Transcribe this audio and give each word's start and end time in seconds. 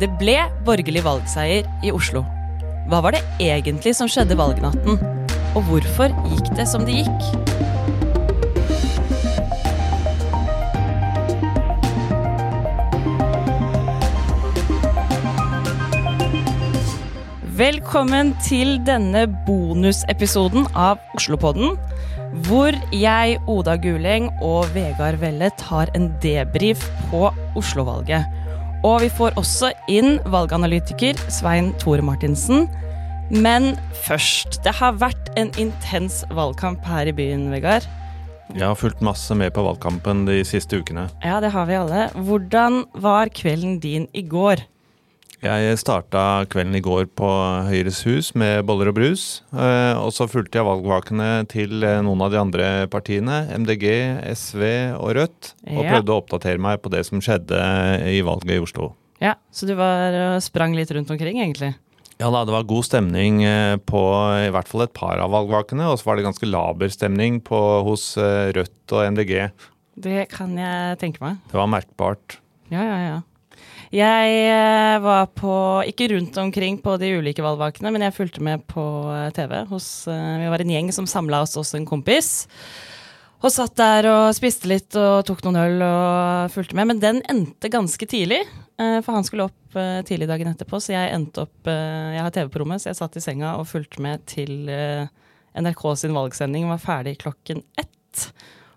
Det 0.00 0.08
ble 0.16 0.38
borgerlig 0.64 1.02
valgseier 1.04 1.66
i 1.84 1.90
Oslo. 1.92 2.22
Hva 2.88 3.02
var 3.04 3.12
det 3.12 3.20
egentlig 3.36 3.92
som 3.98 4.08
skjedde 4.08 4.38
valgnatten? 4.38 4.96
Og 5.52 5.66
hvorfor 5.66 6.14
gikk 6.30 6.46
det 6.56 6.64
som 6.70 6.86
det 6.88 7.02
gikk? 7.02 7.26
Velkommen 17.60 18.32
til 18.40 18.78
denne 18.88 19.26
bonusepisoden 19.44 20.64
av 20.72 20.96
Oslopodden. 21.20 21.76
Hvor 22.48 22.72
jeg, 22.88 23.36
Oda 23.52 23.76
Guleng 23.76 24.32
og 24.40 24.72
Vegard 24.72 25.20
Velle 25.20 25.52
tar 25.60 25.92
en 25.92 26.08
debrief 26.24 26.88
på 27.12 27.26
Oslo-valget. 27.52 28.39
Og 28.86 29.02
vi 29.02 29.10
får 29.12 29.36
også 29.36 29.74
inn 29.92 30.16
valganalytiker 30.32 31.18
Svein 31.28 31.74
Tore 31.82 32.00
Martinsen. 32.04 32.64
Men 33.30 33.74
først, 34.06 34.62
det 34.64 34.72
har 34.78 34.96
vært 34.98 35.28
en 35.38 35.52
intens 35.60 36.22
valgkamp 36.34 36.80
her 36.88 37.10
i 37.10 37.14
byen, 37.14 37.50
Vegard. 37.52 37.84
Jeg 38.56 38.64
har 38.64 38.78
fulgt 38.78 39.04
masse 39.04 39.36
med 39.38 39.52
på 39.54 39.62
valgkampen 39.62 40.24
de 40.26 40.40
siste 40.48 40.80
ukene. 40.80 41.04
Ja, 41.22 41.38
det 41.44 41.52
har 41.54 41.68
vi 41.68 41.76
alle. 41.78 42.08
Hvordan 42.16 42.82
var 42.98 43.30
kvelden 43.36 43.78
din 43.84 44.08
i 44.16 44.24
går? 44.26 44.64
Jeg 45.40 45.78
starta 45.80 46.44
kvelden 46.52 46.76
i 46.76 46.82
går 46.84 47.06
på 47.16 47.28
Høyres 47.64 48.02
hus 48.04 48.26
med 48.36 48.60
boller 48.68 48.90
og 48.90 48.96
brus. 48.98 49.40
eh, 49.56 49.96
Og 49.96 50.12
så 50.12 50.26
fulgte 50.28 50.58
jeg 50.60 50.66
valgvakene 50.68 51.46
til 51.48 51.82
eh, 51.82 52.02
noen 52.04 52.20
av 52.26 52.30
de 52.34 52.36
andre 52.42 52.66
partiene. 52.92 53.46
MDG, 53.56 53.86
SV 54.36 54.62
og 55.00 55.14
Rødt. 55.16 55.54
Og 55.64 55.80
Ja. 55.84 55.94
prøvde 55.94 56.12
å 56.12 56.20
oppdatere 56.20 56.58
meg 56.60 56.82
på 56.82 56.90
det 56.92 57.06
som 57.06 57.20
skjedde 57.20 57.56
i 58.12 58.20
valget 58.20 58.50
i 58.52 58.60
Oslo. 58.60 58.92
Ja, 59.20 59.34
Så 59.50 59.66
du 59.66 59.74
var 59.76 60.38
sprang 60.40 60.74
litt 60.76 60.90
rundt 60.90 61.10
omkring, 61.10 61.40
egentlig? 61.40 61.74
Ja 62.20 62.28
da, 62.30 62.44
det 62.44 62.52
var 62.52 62.64
god 62.64 62.84
stemning 62.84 63.42
eh, 63.42 63.76
på 63.76 63.96
i 64.46 64.50
hvert 64.52 64.68
fall 64.68 64.82
et 64.82 64.92
par 64.92 65.16
av 65.24 65.30
valgvakene. 65.30 65.88
Og 65.88 65.96
så 65.98 66.04
var 66.04 66.16
det 66.16 66.26
ganske 66.28 66.50
laber 66.50 66.88
stemning 66.92 67.40
på, 67.40 67.82
hos 67.88 68.18
eh, 68.18 68.52
Rødt 68.52 68.92
og 68.92 69.06
MDG. 69.16 69.50
Det 69.96 70.28
kan 70.28 70.52
jeg 70.54 70.98
tenke 71.00 71.20
meg. 71.24 71.38
Det 71.48 71.56
var 71.56 71.66
merkbart. 71.66 72.36
Ja, 72.70 72.84
ja, 72.84 72.98
ja. 73.08 73.20
Jeg 73.90 74.34
eh, 74.46 74.96
var 75.02 75.24
på, 75.34 75.52
ikke 75.90 76.12
rundt 76.12 76.36
omkring 76.38 76.76
på 76.78 76.92
de 77.02 77.08
ulike 77.18 77.42
valgvakene, 77.42 77.90
men 77.90 78.04
jeg 78.06 78.14
fulgte 78.14 78.42
med 78.46 78.62
på 78.70 78.82
eh, 79.10 79.32
TV. 79.34 79.56
Hos, 79.66 79.88
eh, 80.06 80.36
vi 80.44 80.50
var 80.52 80.62
en 80.62 80.70
gjeng 80.70 80.92
som 80.94 81.08
samla 81.10 81.40
oss 81.42 81.56
hos 81.58 81.74
en 81.74 81.88
kompis. 81.88 82.46
Og 83.40 83.50
satt 83.50 83.74
der 83.80 84.06
og 84.06 84.36
spiste 84.36 84.70
litt 84.70 84.94
og 85.00 85.24
tok 85.26 85.42
noen 85.42 85.58
øl 85.58 85.82
og 85.82 86.54
fulgte 86.54 86.78
med. 86.78 86.92
Men 86.92 87.02
den 87.02 87.18
endte 87.32 87.72
ganske 87.72 88.06
tidlig, 88.06 88.42
for 88.76 89.16
han 89.16 89.24
skulle 89.24 89.46
opp 89.48 89.78
tidlig 90.04 90.28
dagen 90.28 90.50
etterpå. 90.50 90.76
Så 90.76 90.92
jeg 90.92 91.14
endte 91.16 91.46
opp 91.46 91.70
Jeg 91.70 92.20
har 92.20 92.34
TV 92.36 92.50
på 92.52 92.60
rommet, 92.60 92.84
så 92.84 92.90
jeg 92.90 92.98
satt 92.98 93.16
i 93.16 93.22
senga 93.24 93.54
og 93.56 93.64
fulgte 93.70 94.04
med 94.04 94.26
til 94.28 94.68
NRK 95.56 95.86
sin 96.02 96.12
valgsending 96.12 96.68
var 96.68 96.84
ferdig 96.84 97.16
klokken 97.24 97.64
ett. 97.80 98.26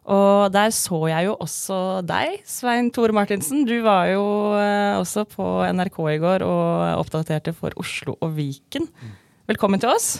Og 0.03 0.51
der 0.51 0.73
så 0.75 0.99
jeg 1.07 1.29
jo 1.29 1.37
også 1.39 1.77
deg, 2.03 2.41
Svein 2.47 2.91
Tore 2.91 3.15
Martinsen. 3.15 3.63
Du 3.67 3.75
var 3.85 4.09
jo 4.11 4.23
eh, 4.59 4.99
også 4.99 5.23
på 5.29 5.45
NRK 5.71 5.99
i 6.11 6.19
går 6.23 6.43
og 6.43 7.03
oppdaterte 7.05 7.55
for 7.55 7.71
Oslo 7.79 8.17
og 8.19 8.35
Viken. 8.35 8.89
Velkommen 9.47 9.79
til 9.79 9.93
oss. 9.93 10.17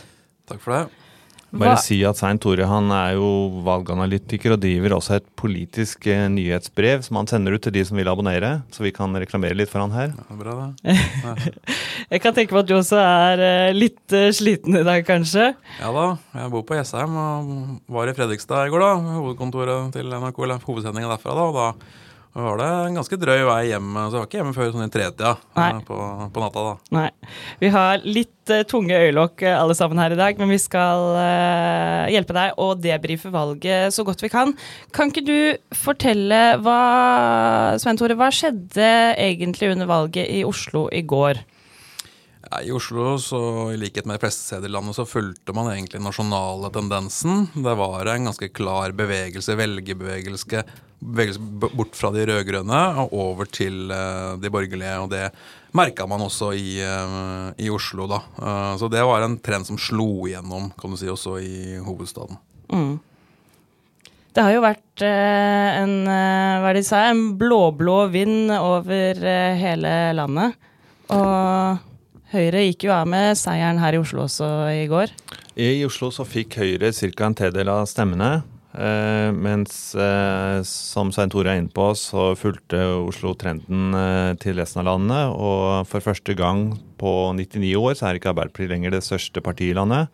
Takk 0.48 0.64
for 0.64 0.78
det. 0.78 1.13
Bare 1.54 1.78
si 1.82 2.00
at 2.08 2.18
Svein 2.18 2.40
Tore 2.42 2.66
han 2.66 2.90
er 2.96 3.14
jo 3.18 3.28
valganalytiker 3.66 4.56
og 4.56 4.62
driver 4.64 4.96
også 4.98 5.20
et 5.20 5.26
politisk 5.38 6.08
eh, 6.10 6.26
nyhetsbrev 6.34 7.04
som 7.06 7.20
han 7.20 7.30
sender 7.30 7.54
ut 7.54 7.64
til 7.66 7.76
de 7.76 7.84
som 7.86 8.00
vil 8.00 8.10
abonnere. 8.10 8.56
Så 8.74 8.86
vi 8.86 8.94
kan 8.96 9.14
reklamere 9.22 9.58
litt 9.58 9.70
for 9.70 9.84
han 9.84 9.94
her. 9.94 10.16
Ja, 10.18 10.38
bra 10.40 10.56
det. 10.60 10.96
Jeg 12.14 12.24
kan 12.24 12.34
tenke 12.36 12.56
meg 12.56 12.64
at 12.64 12.72
du 12.72 12.76
også 12.80 13.00
er 13.02 13.44
eh, 13.46 13.76
litt 13.76 14.16
eh, 14.18 14.32
sliten 14.34 14.80
i 14.80 14.86
dag, 14.86 15.06
kanskje. 15.08 15.52
Ja 15.80 15.92
da, 15.94 16.08
jeg 16.36 16.52
bor 16.54 16.66
på 16.68 16.76
Jessheim 16.78 17.16
og 17.18 17.54
var 17.96 18.10
i 18.10 18.16
Fredrikstad 18.18 18.68
i 18.68 18.74
går, 18.74 18.84
da. 18.84 19.18
Hovedkontoret 19.20 19.94
til 19.96 20.10
NRK, 20.10 20.42
eller 20.46 20.66
hovedsendinga 20.66 21.12
derfra, 21.14 21.38
da. 21.38 21.48
Og 21.50 21.58
da 21.58 22.02
var 22.34 22.58
det 22.58 22.68
en 22.88 22.96
ganske 22.98 23.18
drøy 23.22 23.44
vei 23.46 23.60
hjem. 23.70 23.90
Så 23.94 24.16
jeg 24.16 24.18
var 24.18 24.28
ikke 24.28 24.40
hjemme 24.40 24.56
før 24.56 24.72
sånn 24.74 24.88
i 24.88 24.94
tretida 24.94 25.34
eh, 25.54 25.80
på, 25.86 25.98
på 26.34 26.42
natta, 26.42 26.64
da. 26.66 26.74
Nei. 26.98 27.10
Vi 27.62 27.70
har 27.74 28.02
litt 28.08 28.50
uh, 28.50 28.64
tunge 28.70 28.98
øyelokk 28.98 29.44
eh, 29.46 29.54
alle 29.54 29.76
sammen 29.78 30.02
her 30.02 30.16
i 30.16 30.18
dag, 30.18 30.42
men 30.42 30.50
vi 30.50 30.58
skal 30.62 31.06
uh, 31.14 32.10
hjelpe 32.10 32.34
deg 32.34 32.58
å 32.58 32.72
debrife 32.74 33.30
valget 33.34 33.94
så 33.94 34.06
godt 34.08 34.26
vi 34.26 34.32
kan. 34.34 34.56
Kan 34.96 35.14
ikke 35.14 35.26
du 35.28 35.38
fortelle 35.78 36.42
hva, 36.66 36.80
Svein 37.82 38.02
Tore, 38.02 38.18
hva 38.18 38.32
skjedde 38.34 38.90
egentlig 39.14 39.70
under 39.76 39.90
valget 39.92 40.26
i 40.26 40.42
Oslo 40.48 40.88
i 40.90 41.04
går? 41.06 41.44
I 42.64 42.72
Oslo, 42.74 43.16
så 43.22 43.40
i 43.74 43.78
likhet 43.80 44.06
med 44.10 44.18
de 44.18 44.26
fleste 44.26 44.50
steder 44.50 44.70
i 44.70 44.74
landet, 44.74 44.98
så 44.98 45.06
fulgte 45.10 45.54
man 45.56 45.70
egentlig 45.72 46.02
den 46.02 46.06
nasjonale 46.10 46.70
tendensen. 46.74 47.46
Det 47.54 47.76
var 47.80 48.10
en 48.10 48.28
ganske 48.30 48.50
klar 48.54 48.94
bevegelse, 48.98 49.56
velgerbevegelse 49.58 50.66
bevegelse 51.04 51.40
bort 51.76 51.96
fra 51.98 52.12
de 52.14 52.26
rød-grønne 52.30 52.82
og 53.04 53.14
over 53.26 53.50
til 53.52 53.92
eh, 53.92 54.34
de 54.42 54.52
borgerlige. 54.54 54.96
Og 55.04 55.10
det 55.12 55.28
merka 55.76 56.08
man 56.10 56.24
også 56.26 56.52
i, 56.58 56.78
eh, 56.84 57.48
i 57.66 57.72
Oslo, 57.74 58.08
da. 58.10 58.22
Eh, 58.40 58.74
så 58.82 58.90
det 58.92 59.04
var 59.08 59.26
en 59.26 59.40
trend 59.44 59.68
som 59.70 59.80
slo 59.80 60.28
igjennom, 60.30 60.72
kan 60.80 60.94
du 60.94 61.00
si, 61.00 61.10
også 61.12 61.38
i 61.44 61.80
hovedstaden. 61.84 62.40
Mm. 62.74 63.00
Det 64.34 64.42
har 64.42 64.56
jo 64.56 64.64
vært 64.64 65.04
en, 65.06 65.92
hva 66.10 66.70
er 66.72 66.74
det 66.74 66.82
de 66.82 66.88
sa, 66.88 67.04
en 67.12 67.36
blå-blå 67.38 68.00
vind 68.10 68.50
over 68.56 69.20
hele 69.60 69.92
landet. 70.18 70.56
Og 71.14 71.84
Høyre 72.34 72.64
gikk 72.66 72.88
jo 72.88 72.96
av 72.96 73.06
med 73.06 73.38
seieren 73.38 73.78
her 73.78 73.94
i 73.94 74.00
Oslo 74.02 74.24
også 74.26 74.48
i 74.74 74.88
går. 74.90 75.14
I 75.54 75.86
Oslo 75.86 76.10
så 76.10 76.26
fikk 76.26 76.58
Høyre 76.64 76.90
ca. 76.90 77.28
en 77.28 77.38
tredel 77.38 77.70
av 77.70 77.86
stemmene. 77.86 78.32
Eh, 78.74 79.30
mens, 79.32 79.94
eh, 79.94 80.64
som 80.66 81.12
Svein 81.14 81.30
Tore 81.30 81.52
er 81.52 81.60
inne 81.62 81.74
på, 81.74 81.92
så 81.94 82.32
fulgte 82.38 82.80
Oslo 83.06 83.36
trenden 83.38 83.94
eh, 83.94 84.34
til 84.42 84.58
resten 84.58 84.82
av 84.82 84.88
landet. 84.90 85.34
Og 85.38 85.86
for 85.90 86.02
første 86.02 86.34
gang 86.38 86.72
på 86.98 87.12
99 87.38 87.76
år 87.78 87.98
så 88.00 88.10
er 88.10 88.18
ikke 88.18 88.32
Arbeiderpartiet 88.34 88.74
lenger 88.74 88.96
det 88.96 89.04
største 89.06 89.44
partiet 89.46 89.76
i 89.76 89.78
landet. 89.78 90.10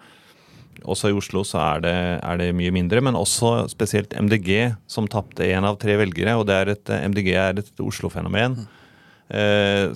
Også 0.84 1.12
i 1.12 1.16
Oslo 1.16 1.46
så 1.48 1.60
er 1.60 1.84
det, 1.84 1.96
er 2.20 2.40
det 2.40 2.50
mye 2.56 2.74
mindre, 2.76 3.04
men 3.04 3.18
også 3.20 3.70
spesielt 3.72 4.16
MDG, 4.16 4.76
som 4.92 5.08
tapte 5.12 5.48
én 5.48 5.68
av 5.68 5.80
tre 5.80 5.96
velgere. 6.00 6.36
Og 6.40 6.52
er 6.56 6.76
et, 6.76 6.92
MDG 7.12 7.34
er 7.36 7.60
et 7.60 7.84
Oslo-fenomen. 7.84 8.62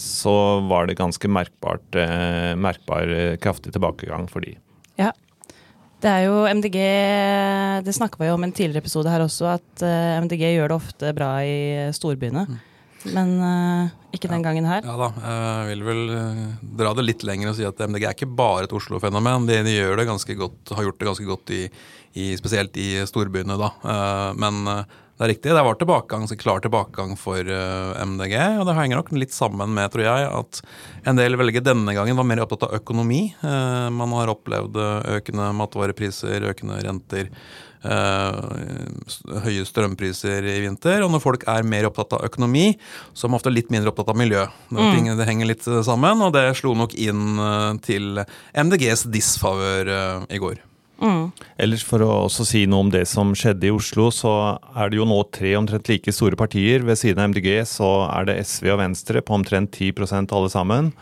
Så 0.04 0.34
var 0.68 0.86
det 0.86 1.00
ganske 1.00 1.32
merkbart, 1.32 1.96
merkbar 2.60 3.08
kraftig 3.42 3.72
tilbakegang 3.74 4.28
for 4.30 4.46
de. 4.46 4.58
Ja. 5.00 5.10
Det 6.04 6.12
er 6.12 6.26
jo 6.28 6.42
MDG 6.52 6.78
Det 7.88 7.96
snakka 7.96 8.20
vi 8.20 8.32
om 8.34 8.44
en 8.44 8.52
tidligere 8.52 8.84
episode 8.84 9.12
her 9.12 9.24
også, 9.24 9.54
at 9.56 9.84
eh, 9.88 10.20
MDG 10.26 10.42
gjør 10.58 10.74
det 10.74 10.76
ofte 10.76 11.12
bra 11.16 11.30
i 11.48 11.58
storbyene. 11.96 12.44
Men 13.14 13.32
eh, 13.44 13.94
ikke 14.16 14.32
den 14.32 14.44
gangen 14.44 14.68
her. 14.68 14.84
Ja 14.84 14.96
da, 15.00 15.10
jeg 15.24 15.70
vil 15.72 15.86
vel 15.88 16.02
eh, 16.18 16.42
dra 16.80 16.92
det 16.98 17.08
litt 17.08 17.24
lenger 17.28 17.52
og 17.52 17.58
si 17.58 17.68
at 17.68 17.80
MDG 17.80 18.08
er 18.08 18.18
ikke 18.18 18.30
bare 18.36 18.68
et 18.68 18.76
Oslo-fenomen. 18.76 19.48
De, 19.48 19.62
de 19.64 19.78
gjør 19.78 20.00
det 20.02 20.10
ganske 20.12 20.38
godt, 20.44 20.76
har 20.76 20.90
gjort 20.90 21.00
det 21.00 21.10
ganske 21.12 21.30
godt 21.30 21.56
i, 21.56 21.62
i, 22.20 22.28
spesielt 22.40 22.80
i 22.84 22.90
storbyene, 23.08 23.60
da. 23.60 23.72
Eh, 23.84 24.30
Men 24.44 24.62
det 25.14 25.28
er 25.28 25.30
riktig, 25.30 25.52
det 25.54 25.62
var 25.62 25.76
tilbakegang, 25.78 26.24
så 26.28 26.36
klar 26.36 26.62
tilbakegang 26.64 27.12
for 27.22 27.38
eh, 27.38 28.00
MDG. 28.02 28.34
Og 28.58 28.66
det 28.66 28.74
henger 28.80 28.98
nok 28.98 29.12
litt 29.14 29.36
sammen 29.36 29.70
med, 29.76 29.92
tror 29.94 30.08
jeg, 30.08 30.32
at 30.40 30.62
en 31.12 31.20
del 31.20 31.38
velgere 31.38 31.68
denne 31.68 31.94
gangen 31.94 32.18
var 32.18 32.26
mer 32.26 32.42
opptatt 32.42 32.66
av 32.66 32.74
økonomi. 32.80 33.28
Eh, 33.46 33.92
Man 33.94 34.16
har 34.18 34.34
opplevd 34.34 34.80
eh, 34.82 35.14
økende 35.20 35.52
matvarepriser, 35.60 36.50
økende 36.50 36.82
renter. 36.88 37.30
høye 39.44 39.66
strømpriser 39.68 40.46
i 40.48 40.58
vinter. 40.64 41.04
Og 41.04 41.12
når 41.12 41.20
folk 41.22 41.42
er 41.52 41.66
mer 41.68 41.90
opptatt 41.90 42.16
av 42.16 42.26
økonomi, 42.26 42.70
så 43.14 43.28
er 43.28 43.34
man 43.34 43.42
ofte 43.42 43.52
litt 43.52 43.70
mindre 43.76 43.92
opptatt 43.92 44.14
av 44.16 44.18
miljø. 44.24 44.46
Det, 44.72 45.16
det 45.20 45.28
henger 45.28 45.52
litt 45.52 45.68
sammen, 45.84 46.24
og 46.24 46.32
det 46.34 46.48
slo 46.58 46.74
nok 46.80 46.96
inn 46.96 47.36
til 47.84 48.24
MDGs 48.56 49.10
disfavør 49.12 49.92
i 50.32 50.40
går. 50.40 50.64
Ellers 51.62 51.84
For 51.86 52.04
å 52.06 52.10
også 52.28 52.46
si 52.48 52.66
noe 52.70 52.86
om 52.86 52.92
det 52.94 53.06
som 53.10 53.34
skjedde 53.38 53.70
i 53.70 53.74
Oslo, 53.74 54.10
så 54.14 54.34
er 54.76 54.92
det 54.92 55.00
jo 55.00 55.08
nå 55.10 55.20
tre 55.34 55.56
omtrent 55.60 55.90
like 55.90 56.14
store 56.14 56.38
partier. 56.40 56.86
Ved 56.86 57.00
siden 57.02 57.22
av 57.24 57.32
MDG 57.34 57.50
så 57.70 57.90
er 58.10 58.30
det 58.30 58.38
SV 58.46 58.74
og 58.76 58.80
Venstre 58.84 59.24
på 59.26 59.36
omtrent 59.40 59.74
10% 59.74 60.36
alle 60.36 60.52
sammen. 60.54 60.94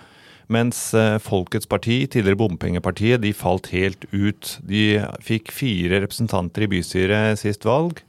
Mens 0.52 0.90
eh, 0.98 1.16
Folkets 1.24 1.70
parti, 1.70 2.04
tidligere 2.12 2.40
Bompengepartiet, 2.42 3.22
de 3.24 3.32
falt 3.36 3.72
helt 3.72 4.04
ut. 4.12 4.58
De 4.68 5.00
fikk 5.24 5.52
fire 5.56 6.02
representanter 6.04 6.66
i 6.66 6.72
bystyret 6.74 7.40
sist 7.40 7.68
valg, 7.68 8.02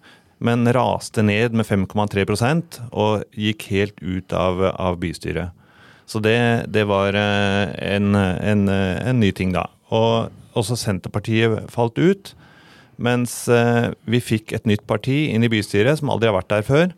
men 0.43 0.67
raste 0.75 1.23
ned 1.23 1.55
med 1.55 1.69
5,3% 1.69 2.81
og 2.90 3.23
gikk 3.38 3.69
helt 3.70 4.02
ut 4.02 4.35
av, 4.35 4.64
av 4.75 4.99
bystyret. 5.02 5.55
Så 6.11 6.19
det, 6.19 6.67
det 6.75 6.82
var 6.90 7.14
eh, 7.14 7.70
en, 7.94 8.14
en, 8.19 8.69
en 8.69 9.20
ny 9.23 9.31
ting, 9.37 9.55
da. 9.55 9.69
Og 9.94 10.32
også 10.58 10.76
Senterpartiet 10.78 11.70
falt 11.72 11.99
ut. 12.00 12.34
Mens 13.02 13.46
eh, 13.50 13.90
vi 14.08 14.20
fikk 14.22 14.52
et 14.56 14.69
nytt 14.69 14.84
parti 14.88 15.25
inn 15.32 15.44
i 15.44 15.50
bystyret 15.52 15.99
som 16.00 16.12
aldri 16.12 16.31
har 16.31 16.37
vært 16.37 16.52
der 16.52 16.66
før. 16.66 16.93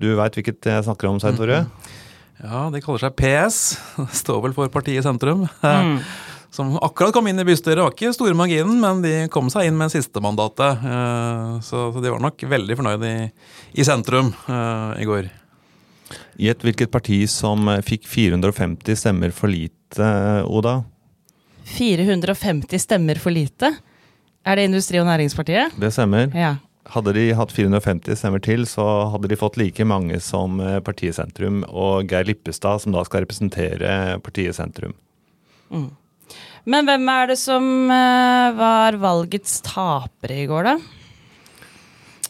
Du 0.00 0.08
veit 0.18 0.36
hvilket 0.36 0.66
jeg 0.66 0.86
snakker 0.86 1.10
om, 1.10 1.20
Svein 1.20 1.38
Tore? 1.38 1.64
Ja, 2.40 2.64
de 2.72 2.80
kaller 2.80 3.02
seg 3.04 3.16
PS. 3.20 3.60
Det 4.00 4.16
står 4.22 4.42
vel 4.46 4.56
for 4.56 4.72
partiet 4.72 5.06
Sentrum. 5.06 5.46
Mm. 5.70 6.00
Som 6.50 6.72
akkurat 6.82 7.14
kom 7.14 7.28
inn 7.30 7.38
i 7.38 7.44
bystyret. 7.46 7.78
Var 7.78 7.92
ikke 7.94 8.08
store 8.10 8.34
marginen, 8.34 8.80
men 8.82 9.04
de 9.04 9.12
kom 9.30 9.46
seg 9.54 9.68
inn 9.68 9.76
med 9.78 9.92
sistemandatet. 9.92 10.82
Så 11.62 11.82
de 11.94 12.10
var 12.10 12.18
nok 12.24 12.42
veldig 12.42 12.74
fornøyd 12.80 13.04
i, 13.06 13.12
i 13.78 13.86
sentrum 13.86 14.32
i 14.98 15.06
går. 15.06 15.28
I 16.42 16.50
et 16.50 16.66
hvilket 16.66 16.90
parti 16.90 17.20
som 17.30 17.70
fikk 17.86 18.10
450 18.10 18.98
stemmer 18.98 19.30
for 19.30 19.46
lite, 19.52 20.10
Oda? 20.50 20.80
450 21.64 22.78
stemmer 22.78 23.20
for 23.20 23.34
lite? 23.34 23.74
Er 24.46 24.56
det 24.56 24.68
Industri- 24.70 25.00
og 25.00 25.06
Næringspartiet? 25.06 25.76
Det 25.80 25.92
stemmer. 25.92 26.30
Ja. 26.34 26.56
Hadde 26.90 27.12
de 27.12 27.26
hatt 27.36 27.52
450 27.52 28.16
stemmer 28.18 28.40
til, 28.42 28.64
så 28.66 28.84
hadde 29.12 29.28
de 29.30 29.38
fått 29.38 29.58
like 29.60 29.84
mange 29.84 30.16
som 30.24 30.58
eh, 30.64 30.80
Partiet 30.82 31.18
Sentrum 31.18 31.60
og 31.68 32.08
Geir 32.10 32.24
Lippestad, 32.26 32.80
som 32.82 32.96
da 32.96 33.04
skal 33.06 33.26
representere 33.26 34.16
Partiet 34.24 34.56
Sentrum. 34.56 34.96
Mm. 35.70 35.90
Men 36.70 36.88
hvem 36.88 37.04
er 37.12 37.30
det 37.30 37.36
som 37.40 37.66
uh, 37.88 38.50
var 38.56 38.98
valgets 39.00 39.60
tapere 39.64 40.42
i 40.42 40.48
går, 40.48 40.66
da? 40.66 40.74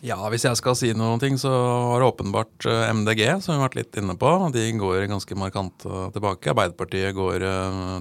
Ja, 0.01 0.19
Hvis 0.33 0.47
jeg 0.49 0.57
skal 0.57 0.77
si 0.79 0.93
noen 0.97 1.21
ting, 1.21 1.37
så 1.39 1.51
var 1.51 2.01
det 2.01 2.11
åpenbart 2.11 2.69
uh, 2.69 2.85
MDG, 2.95 3.25
som 3.41 3.55
vi 3.55 3.59
har 3.59 3.67
vært 3.69 3.81
litt 3.81 3.99
inne 4.01 4.17
på. 4.19 4.31
De 4.55 4.69
går 4.81 5.09
ganske 5.11 5.39
markant 5.39 5.89
tilbake. 6.15 6.53
Arbeiderpartiet 6.53 7.17
går 7.17 7.45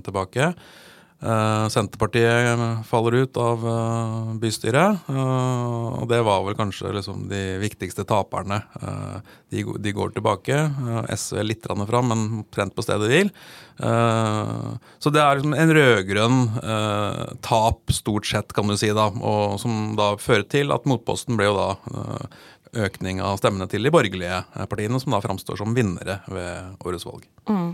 tilbake. 0.05 0.53
Uh, 1.19 1.67
Senterpartiet 1.67 2.85
faller 2.87 3.17
ut 3.25 3.37
av 3.37 3.63
uh, 3.67 4.29
bystyret. 4.39 5.01
Uh, 5.11 5.99
og 5.99 6.05
det 6.07 6.21
var 6.23 6.45
vel 6.45 6.55
kanskje 6.55 6.93
liksom 6.95 7.25
de 7.27 7.41
viktigste 7.59 8.05
taperne. 8.07 8.61
De, 9.51 9.91
går 9.95 10.13
tilbake. 10.15 10.55
SV 11.11 11.43
litt 11.43 11.67
fram, 11.67 12.11
men 12.11 12.43
trent 12.53 12.75
på 12.75 12.85
stedet 12.85 13.09
hvil. 13.09 13.31
så 13.79 15.11
det 15.11 15.21
er 15.21 15.39
liksom 15.39 15.55
en 15.57 15.73
rød-grønn 15.75 16.39
tap, 17.45 17.91
stort 17.91 18.27
sett, 18.29 18.53
kan 18.53 18.69
du 18.69 18.77
si, 18.77 18.91
da, 18.95 19.09
og 19.09 19.57
som 19.61 19.95
da 19.97 20.13
fører 20.21 20.45
til 20.49 20.73
at 20.75 20.85
motposten 20.89 21.39
ble 21.39 21.49
jo 21.49 21.57
da 21.57 21.69
økning 22.85 23.23
av 23.25 23.39
stemmene 23.41 23.67
til 23.71 23.85
de 23.85 23.93
borgerlige 23.93 24.43
partiene, 24.69 25.01
som 25.01 25.15
da 25.15 25.23
framstår 25.23 25.59
som 25.59 25.73
vinnere 25.75 26.19
ved 26.29 26.85
årets 26.85 27.07
valg. 27.09 27.25
Mm. 27.49 27.73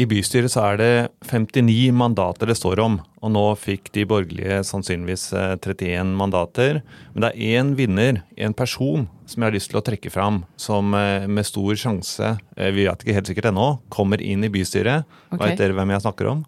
I 0.00 0.06
bystyret 0.08 0.52
så 0.52 0.62
er 0.70 0.78
det 0.80 0.92
59 1.28 1.90
mandater 1.92 2.48
det 2.48 2.56
står 2.56 2.80
om, 2.80 2.94
og 3.20 3.32
nå 3.34 3.42
fikk 3.60 3.90
de 3.92 4.06
borgerlige 4.08 4.62
sannsynligvis 4.64 5.26
31 5.34 5.82
eh, 5.90 6.12
mandater. 6.16 6.80
Men 7.12 7.26
det 7.26 7.30
er 7.34 7.58
én 7.58 7.74
vinner, 7.76 8.22
en 8.40 8.56
person, 8.56 9.04
som 9.28 9.42
jeg 9.42 9.50
har 9.50 9.56
lyst 9.58 9.72
til 9.72 9.80
å 9.80 9.84
trekke 9.84 10.12
fram, 10.14 10.44
som 10.56 10.94
eh, 10.96 11.26
med 11.28 11.48
stor 11.48 11.76
sjanse, 11.82 12.32
eh, 12.56 12.72
vi 12.72 12.86
vet 12.88 13.04
ikke 13.04 13.18
helt 13.18 13.28
sikkert 13.28 13.50
ennå, 13.52 13.68
kommer 13.92 14.24
inn 14.24 14.46
i 14.46 14.52
bystyret. 14.52 15.04
Okay. 15.28 15.50
Vet 15.50 15.60
dere 15.60 15.76
hvem 15.76 15.92
jeg 15.92 16.06
snakker 16.06 16.32
om? 16.32 16.46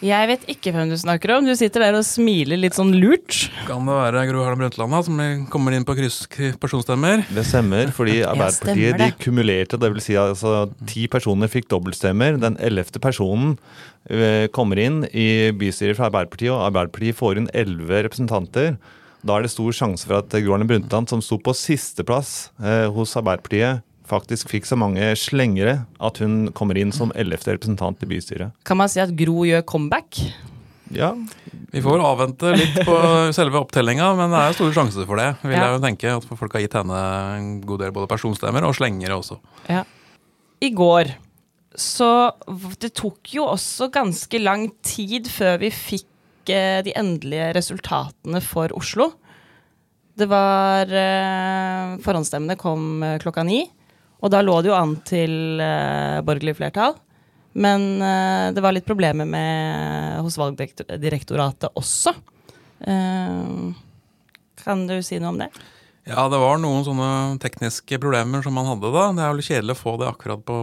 Jeg 0.00 0.28
vet 0.30 0.44
ikke 0.48 0.72
hvem 0.72 0.88
du 0.88 0.96
snakker 0.96 1.34
om. 1.34 1.44
Du 1.44 1.52
sitter 1.58 1.82
der 1.84 1.98
og 1.98 2.06
smiler 2.08 2.56
litt 2.56 2.76
sånn 2.76 2.94
lurt. 2.96 3.50
Kan 3.66 3.84
det 3.84 3.96
være 3.98 4.22
Gro 4.30 4.44
Harlem 4.46 4.62
Brundtland 4.62 4.96
som 5.04 5.18
kommer 5.52 5.76
inn 5.76 5.84
på 5.84 5.96
kryss 5.98 6.22
personstemmer? 6.62 7.26
Det 7.28 7.44
stemmer, 7.44 7.92
fordi 7.92 8.22
Arbeiderpartiet 8.30 8.96
de 8.96 9.10
kumulerte. 9.20 9.76
Dvs. 9.80 10.06
Si 10.06 10.16
altså 10.16 10.54
ti 10.88 11.04
personer 11.12 11.52
fikk 11.52 11.68
dobbeltstemmer. 11.72 12.40
Den 12.40 12.56
ellevte 12.64 13.02
personen 13.02 13.58
eh, 14.08 14.48
kommer 14.56 14.80
inn 14.80 15.02
i 15.12 15.52
bystyret 15.60 16.00
fra 16.00 16.08
Arbeiderpartiet, 16.08 16.54
og 16.54 16.64
Arbeiderpartiet 16.70 17.20
får 17.20 17.42
inn 17.42 17.52
elleve 17.52 18.00
representanter. 18.08 18.78
Da 19.20 19.36
er 19.36 19.44
det 19.44 19.52
stor 19.52 19.76
sjanse 19.76 20.08
for 20.08 20.22
at 20.22 20.32
Gro 20.32 20.56
Harlem 20.56 20.70
Brundtland, 20.70 21.12
som 21.12 21.20
sto 21.20 21.36
på 21.36 21.52
sisteplass 21.52 22.54
eh, 22.64 22.86
hos 22.88 23.12
Arbeiderpartiet, 23.20 23.84
faktisk 24.10 24.50
fikk 24.52 24.68
så 24.68 24.78
mange 24.78 25.12
slengere 25.18 25.84
at 26.02 26.20
hun 26.22 26.50
kommer 26.56 26.78
inn 26.78 26.92
som 26.94 27.14
ellevte 27.18 27.54
representant 27.54 28.02
i 28.04 28.10
bystyret. 28.10 28.56
Kan 28.66 28.80
man 28.80 28.90
si 28.90 29.02
at 29.02 29.14
Gro 29.18 29.44
gjør 29.48 29.64
comeback? 29.68 30.20
Ja. 30.90 31.12
Vi 31.70 31.82
får 31.82 32.02
avvente 32.02 32.50
litt 32.56 32.82
på 32.86 32.96
selve 33.36 33.62
opptellinga, 33.62 34.10
men 34.18 34.34
det 34.34 34.42
er 34.42 34.58
store 34.58 34.74
sjanser 34.74 35.06
for 35.06 35.20
det. 35.22 35.30
vil 35.44 35.54
ja. 35.54 35.64
jeg 35.64 35.76
jo 35.76 35.82
tenke, 35.86 36.14
at 36.18 36.28
Folk 36.42 36.58
har 36.58 36.64
gitt 36.64 36.76
henne 36.80 37.00
en 37.38 37.50
god 37.62 37.84
del 37.84 37.94
både 37.94 38.10
personstemmer 38.10 38.66
og 38.66 38.76
slengere 38.78 39.18
også. 39.20 39.38
Ja. 39.70 39.84
I 40.60 40.72
går 40.76 41.14
så 41.78 42.34
Det 42.82 42.90
tok 42.98 43.30
jo 43.30 43.44
også 43.46 43.86
ganske 43.94 44.40
lang 44.42 44.66
tid 44.82 45.28
før 45.30 45.60
vi 45.62 45.70
fikk 45.70 46.50
eh, 46.50 46.80
de 46.82 46.92
endelige 46.98 47.52
resultatene 47.54 48.40
for 48.42 48.74
Oslo. 48.76 49.12
Det 50.18 50.26
var 50.28 50.90
eh, 50.90 51.94
Forhåndsstemmene 52.02 52.58
kom 52.60 53.04
eh, 53.06 53.20
klokka 53.22 53.46
ni. 53.46 53.62
Og 54.20 54.32
da 54.32 54.42
lå 54.44 54.58
det 54.60 54.70
jo 54.70 54.76
an 54.76 54.96
til 55.08 55.60
uh, 55.60 56.20
borgerlig 56.26 56.56
flertall. 56.58 56.96
Men 57.60 57.86
uh, 57.98 58.52
det 58.54 58.62
var 58.62 58.76
litt 58.76 58.88
problemer 58.88 59.26
med, 59.28 60.20
hos 60.24 60.38
Valgdirektoratet 60.40 61.72
også. 61.78 62.14
Uh, 62.84 63.72
kan 64.60 64.86
du 64.88 64.98
si 65.04 65.18
noe 65.20 65.34
om 65.34 65.40
det? 65.40 65.50
Ja, 66.08 66.24
det 66.32 66.40
var 66.40 66.56
noen 66.58 66.84
sånne 66.86 67.38
tekniske 67.42 67.98
problemer 68.00 68.42
som 68.42 68.54
man 68.56 68.68
hadde 68.70 68.92
da. 68.92 69.08
Det 69.14 69.24
er 69.24 69.34
vel 69.34 69.44
kjedelig 69.44 69.76
å 69.76 69.80
få 69.82 69.96
det 70.00 70.08
akkurat 70.08 70.42
på 70.46 70.56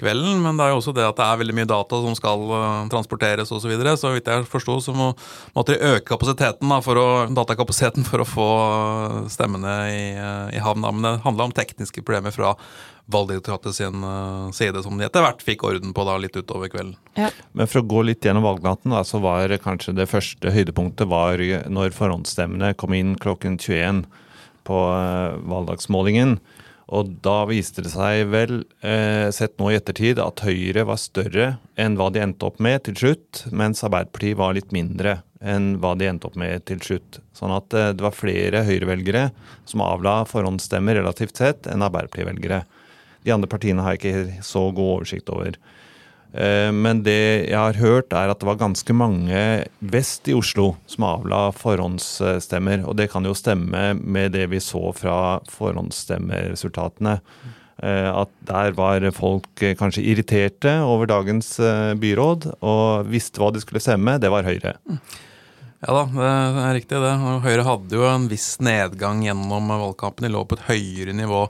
valgkvelden, 0.00 0.42
men 0.42 0.56
det 0.56 0.64
er 0.64 0.72
jo 0.72 0.80
også 0.80 0.94
det 0.94 1.04
at 1.04 1.16
det 1.16 1.24
er 1.24 1.40
veldig 1.40 1.54
mye 1.56 1.68
data 1.68 2.00
som 2.02 2.14
skal 2.16 2.44
transporteres 2.90 3.50
osv. 3.50 3.60
Så, 3.60 3.68
videre. 3.68 3.96
så 3.96 4.12
vidt 4.12 4.26
jeg 4.26 4.46
forsto, 4.48 4.80
så 4.80 4.92
må, 4.92 5.14
måtte 5.54 5.74
de 5.74 5.94
øke 5.94 6.08
kapasiteten 6.08 6.68
da, 6.68 6.80
for 6.80 6.96
å, 6.96 7.08
datakapasiteten 7.30 8.06
for 8.06 8.22
å 8.22 8.28
få 8.28 8.48
stemmene 9.30 9.74
i, 9.90 10.06
i 10.56 10.62
havn. 10.62 10.80
Men 10.80 11.04
det 11.04 11.20
handla 11.24 11.48
om 11.48 11.52
tekniske 11.52 12.02
problemer 12.02 12.34
fra 12.34 12.56
Valgdirektoratet 13.10 13.74
sin 13.74 14.04
side, 14.54 14.84
som 14.84 14.94
de 14.94 15.02
etter 15.02 15.24
hvert 15.24 15.40
fikk 15.42 15.64
orden 15.66 15.90
på 15.90 16.04
da 16.06 16.14
litt 16.22 16.36
utover 16.38 16.70
kvelden. 16.70 16.94
Ja. 17.18 17.32
Men 17.58 17.66
for 17.66 17.82
å 17.82 17.88
gå 17.90 18.04
litt 18.06 18.22
gjennom 18.22 18.46
valgnatten, 18.46 18.94
da, 18.94 19.02
så 19.02 19.18
var 19.18 19.50
kanskje 19.64 19.96
det 19.98 20.06
første 20.10 20.52
høydepunktet 20.54 21.10
var 21.10 21.42
når 21.66 21.96
forhåndsstemmene 21.96 22.76
kom 22.78 22.94
inn 22.94 23.16
klokken 23.18 23.58
21 23.58 24.04
på 24.68 24.78
valgdagsmålingen. 25.50 26.38
Og 26.90 27.10
da 27.22 27.44
viste 27.46 27.84
det 27.84 27.92
seg 27.92 28.24
vel, 28.32 28.64
eh, 28.82 29.30
sett 29.30 29.58
nå 29.60 29.70
i 29.70 29.76
ettertid, 29.78 30.18
at 30.18 30.42
Høyre 30.42 30.84
var 30.88 30.98
større 30.98 31.50
enn 31.78 31.96
hva 31.96 32.10
de 32.10 32.22
endte 32.24 32.48
opp 32.48 32.58
med 32.58 32.82
til 32.84 32.96
slutt, 32.98 33.44
mens 33.54 33.84
Arbeiderpartiet 33.86 34.38
var 34.40 34.56
litt 34.58 34.74
mindre 34.74 35.20
enn 35.40 35.78
hva 35.80 35.94
de 35.96 36.08
endte 36.10 36.26
opp 36.26 36.36
med 36.36 36.66
til 36.66 36.82
slutt. 36.82 37.20
Sånn 37.32 37.54
at 37.54 37.72
eh, 37.78 37.92
det 37.94 38.02
var 38.02 38.16
flere 38.16 38.64
Høyre-velgere 38.66 39.30
som 39.70 39.86
avla 39.86 40.24
forhåndsstemmer 40.26 40.98
relativt 40.98 41.38
sett 41.38 41.70
enn 41.70 41.86
Arbeiderparti-velgere. 41.86 42.64
De 43.22 43.34
andre 43.36 43.50
partiene 43.52 43.84
har 43.86 43.94
jeg 43.94 44.02
ikke 44.02 44.42
så 44.42 44.66
god 44.74 44.96
oversikt 44.98 45.30
over. 45.30 45.54
Eh, 46.32 46.70
men 46.72 47.02
det 47.02 47.50
jeg 47.50 47.58
har 47.58 47.78
hørt, 47.80 48.12
er 48.14 48.30
at 48.30 48.40
det 48.40 48.48
var 48.48 48.60
ganske 48.60 48.94
mange 48.94 49.40
vest 49.80 50.28
i 50.30 50.36
Oslo 50.36 50.74
som 50.90 51.08
avla 51.08 51.48
forhåndsstemmer. 51.56 52.84
Og 52.86 52.98
det 53.00 53.10
kan 53.12 53.26
jo 53.26 53.36
stemme 53.36 53.94
med 53.98 54.36
det 54.36 54.46
vi 54.52 54.62
så 54.62 54.90
fra 54.96 55.40
forhåndsstemmeresultatene. 55.50 57.18
Eh, 57.80 58.10
at 58.12 58.30
der 58.46 58.76
var 58.76 59.08
folk 59.16 59.64
kanskje 59.80 60.04
irriterte 60.12 60.76
over 60.84 61.10
dagens 61.10 61.56
eh, 61.64 61.96
byråd 61.98 62.52
og 62.60 63.10
visste 63.10 63.42
hva 63.42 63.50
de 63.54 63.64
skulle 63.64 63.82
stemme. 63.82 64.18
Det 64.22 64.30
var 64.32 64.46
Høyre. 64.46 64.76
Ja 65.80 65.94
da, 65.96 66.04
det 66.12 66.62
er 66.62 66.74
riktig 66.76 66.98
det. 67.00 67.12
Høyre 67.40 67.64
hadde 67.64 67.96
jo 67.96 68.04
en 68.04 68.26
viss 68.28 68.52
nedgang 68.60 69.22
gjennom 69.24 69.70
valgkampen. 69.72 70.28
De 70.28 70.34
lå 70.34 70.44
på 70.44 70.58
et 70.58 70.66
høyere 70.68 71.14
nivå 71.16 71.46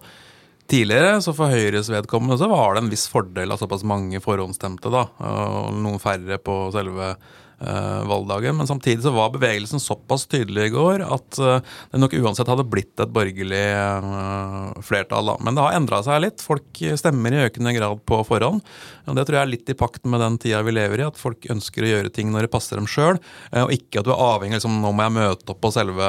tidligere, 0.70 1.18
så 1.24 1.34
for 1.36 1.52
Høyres 1.52 1.90
vedkommende 1.92 2.38
så 2.40 2.48
var 2.50 2.74
det 2.74 2.84
en 2.84 2.90
viss 2.92 3.06
fordel 3.10 3.52
av 3.52 3.60
såpass 3.60 3.84
mange 3.86 4.22
forhåndsstemte, 4.22 4.92
da. 4.92 5.06
Og 5.18 5.76
noen 5.76 6.00
færre 6.02 6.38
på 6.42 6.62
selve 6.74 7.14
valgdagen. 7.60 8.56
Men 8.56 8.66
samtidig 8.66 9.02
så 9.02 9.10
var 9.10 9.32
bevegelsen 9.34 9.80
såpass 9.80 10.26
tydelig 10.26 10.70
i 10.70 10.72
går 10.74 11.04
at 11.04 11.40
uh, 11.42 11.58
det 11.92 12.00
nok 12.00 12.14
uansett 12.20 12.48
hadde 12.48 12.66
blitt 12.68 13.00
et 13.00 13.12
borgerlig 13.12 13.64
uh, 14.04 14.80
flertall. 14.84 15.32
Da. 15.32 15.36
Men 15.44 15.56
det 15.56 15.66
har 15.66 15.76
endra 15.76 16.00
seg 16.06 16.22
litt. 16.24 16.44
Folk 16.44 16.80
stemmer 17.00 17.34
i 17.34 17.42
økende 17.46 17.74
grad 17.76 18.02
på 18.08 18.22
forhånd. 18.28 18.64
Og 19.06 19.18
Det 19.18 19.26
tror 19.26 19.40
jeg 19.40 19.46
er 19.46 19.52
litt 19.52 19.72
i 19.72 19.76
pakt 19.76 20.06
med 20.08 20.22
den 20.22 20.38
tida 20.40 20.62
vi 20.64 20.74
lever 20.74 21.02
i, 21.02 21.08
at 21.08 21.18
folk 21.20 21.48
ønsker 21.52 21.84
å 21.84 21.90
gjøre 21.90 22.12
ting 22.14 22.30
når 22.32 22.46
det 22.46 22.52
passer 22.52 22.78
dem 22.78 22.86
sjøl, 22.88 23.18
og 23.58 23.72
ikke 23.74 24.00
at 24.00 24.06
du 24.06 24.12
er 24.12 24.22
avhengig 24.22 24.60
liksom, 24.60 24.76
nå 24.84 24.92
må 24.94 25.06
jeg 25.06 25.14
møte 25.16 25.50
opp 25.50 25.58
på 25.64 25.72
selve 25.74 26.06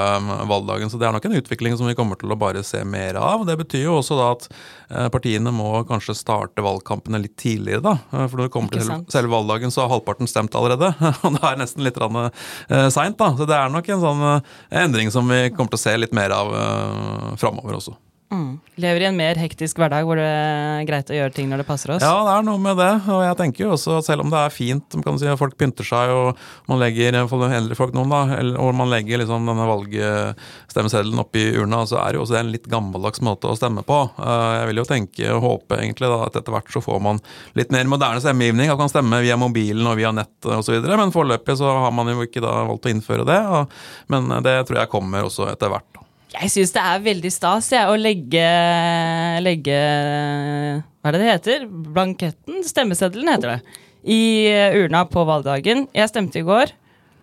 valgdagen. 0.50 0.91
Så 0.91 1.00
det 1.01 1.08
er 1.10 1.15
nok 1.15 1.25
en 1.25 1.38
utvikling 1.39 1.77
som 1.79 1.89
vi 1.89 1.96
kommer 1.98 2.20
til 2.20 2.34
å 2.34 2.38
bare 2.39 2.62
se 2.67 2.84
mer 2.86 3.17
av. 3.17 3.48
Det 3.48 3.58
betyr 3.63 3.88
jo 3.88 3.98
også 4.00 4.20
da 4.20 4.27
at 4.36 4.48
partiene 5.13 5.53
må 5.55 5.81
kanskje 5.89 6.15
starte 6.20 6.63
valgkampene 6.65 7.24
litt 7.24 7.38
tidligere, 7.41 7.81
da. 7.86 7.96
For 8.12 8.38
når 8.38 8.50
det 8.50 8.53
kommer 8.53 8.75
til 8.75 8.93
selve 9.13 9.34
valgdagen, 9.34 9.74
så 9.74 9.86
har 9.86 9.96
halvparten 9.96 10.29
stemt 10.29 10.55
allerede. 10.58 10.91
og 11.25 11.40
er 11.50 11.60
nesten 11.62 11.86
litt 11.86 11.98
uh, 12.01 12.29
seint. 12.93 13.19
Så 13.38 13.48
det 13.50 13.57
er 13.57 13.74
nok 13.74 13.89
en 13.89 14.05
sånn 14.05 14.24
uh, 14.25 14.55
endring 14.83 15.12
som 15.13 15.27
vi 15.29 15.50
kommer 15.55 15.74
til 15.74 15.81
å 15.81 15.86
se 15.86 15.98
litt 16.00 16.15
mer 16.15 16.33
av 16.36 16.53
uh, 16.53 17.27
framover 17.41 17.79
også. 17.79 17.98
Lever 18.81 19.03
i 19.03 19.07
en 19.09 19.17
mer 19.17 19.35
hektisk 19.35 19.79
hverdag 19.81 20.05
hvor 20.07 20.15
det 20.19 20.25
er 20.25 20.85
greit 20.88 21.09
å 21.11 21.15
gjøre 21.17 21.33
ting 21.35 21.50
når 21.51 21.61
det 21.61 21.67
passer 21.67 21.91
oss. 21.95 22.03
Ja, 22.05 22.13
det 22.25 22.35
er 22.38 22.45
noe 22.47 22.61
med 22.63 22.77
det. 22.79 22.91
Og 23.11 23.23
jeg 23.25 23.38
tenker 23.41 23.65
jo 23.65 23.73
også 23.75 23.97
selv 24.05 24.23
om 24.23 24.31
det 24.31 24.39
er 24.39 24.53
fint, 24.55 24.97
kan 25.03 25.19
si, 25.19 25.27
folk 25.39 25.57
pynter 25.59 25.88
seg 25.88 26.13
og 26.15 26.39
man 26.71 26.79
legger 26.81 27.17
eldre 27.19 27.77
folk 27.77 27.95
noen 27.97 28.13
da, 28.13 28.21
og 28.61 28.71
man 28.77 28.91
legger 28.91 29.21
liksom 29.21 29.50
denne 29.50 29.67
valgstemmeseddelen 29.67 31.21
oppi 31.21 31.43
urna, 31.59 31.83
så 31.89 32.00
er 32.01 32.13
det 32.13 32.21
jo 32.21 32.25
også 32.25 32.39
en 32.39 32.53
litt 32.53 32.69
gammeldags 32.71 33.23
måte 33.25 33.51
å 33.51 33.57
stemme 33.59 33.83
på. 33.88 34.00
Eh, 34.15 34.50
jeg 34.61 34.69
vil 34.71 34.81
jo 34.81 34.88
tenke 34.88 35.33
og 35.35 35.45
håpe 35.45 35.81
egentlig 35.81 36.11
da, 36.11 36.21
at 36.27 36.39
etter 36.39 36.55
hvert 36.55 36.71
så 36.71 36.83
får 36.83 37.01
man 37.03 37.21
litt 37.59 37.73
mer 37.75 37.89
moderne 37.91 38.23
stemmegivning. 38.23 38.71
At 38.71 38.79
man 38.79 38.88
kan 38.88 38.95
stemme 38.95 39.21
via 39.25 39.38
mobilen 39.39 39.88
og 39.91 40.00
via 40.00 40.13
nett 40.15 40.47
osv. 40.47 40.79
Men 40.88 41.13
foreløpig 41.13 41.57
så 41.59 41.73
har 41.85 41.91
man 41.95 42.09
jo 42.13 42.23
ikke 42.25 42.43
da 42.43 42.61
valgt 42.69 42.88
å 42.88 42.93
innføre 42.95 43.27
det. 43.27 43.41
Men 44.11 44.31
det 44.45 44.61
tror 44.69 44.81
jeg 44.83 44.93
kommer 44.93 45.27
også 45.27 45.51
etter 45.51 45.73
hvert. 45.73 46.01
Jeg 46.31 46.51
syns 46.53 46.71
det 46.75 46.81
er 46.88 47.01
veldig 47.03 47.31
stas 47.33 47.71
jeg, 47.73 47.88
å 47.91 47.97
legge, 48.00 48.43
legge 49.43 49.79
Hva 51.01 51.09
er 51.09 51.15
det 51.15 51.21
det 51.21 51.31
heter? 51.31 51.65
Blanketten? 51.67 52.61
Stemmeseddelen 52.67 53.33
heter 53.33 53.55
det. 53.55 53.79
I 54.01 54.21
urna 54.79 55.03
på 55.09 55.25
valgdagen. 55.27 55.85
Jeg 55.93 56.09
stemte 56.09 56.39
i 56.39 56.45
går. 56.47 56.71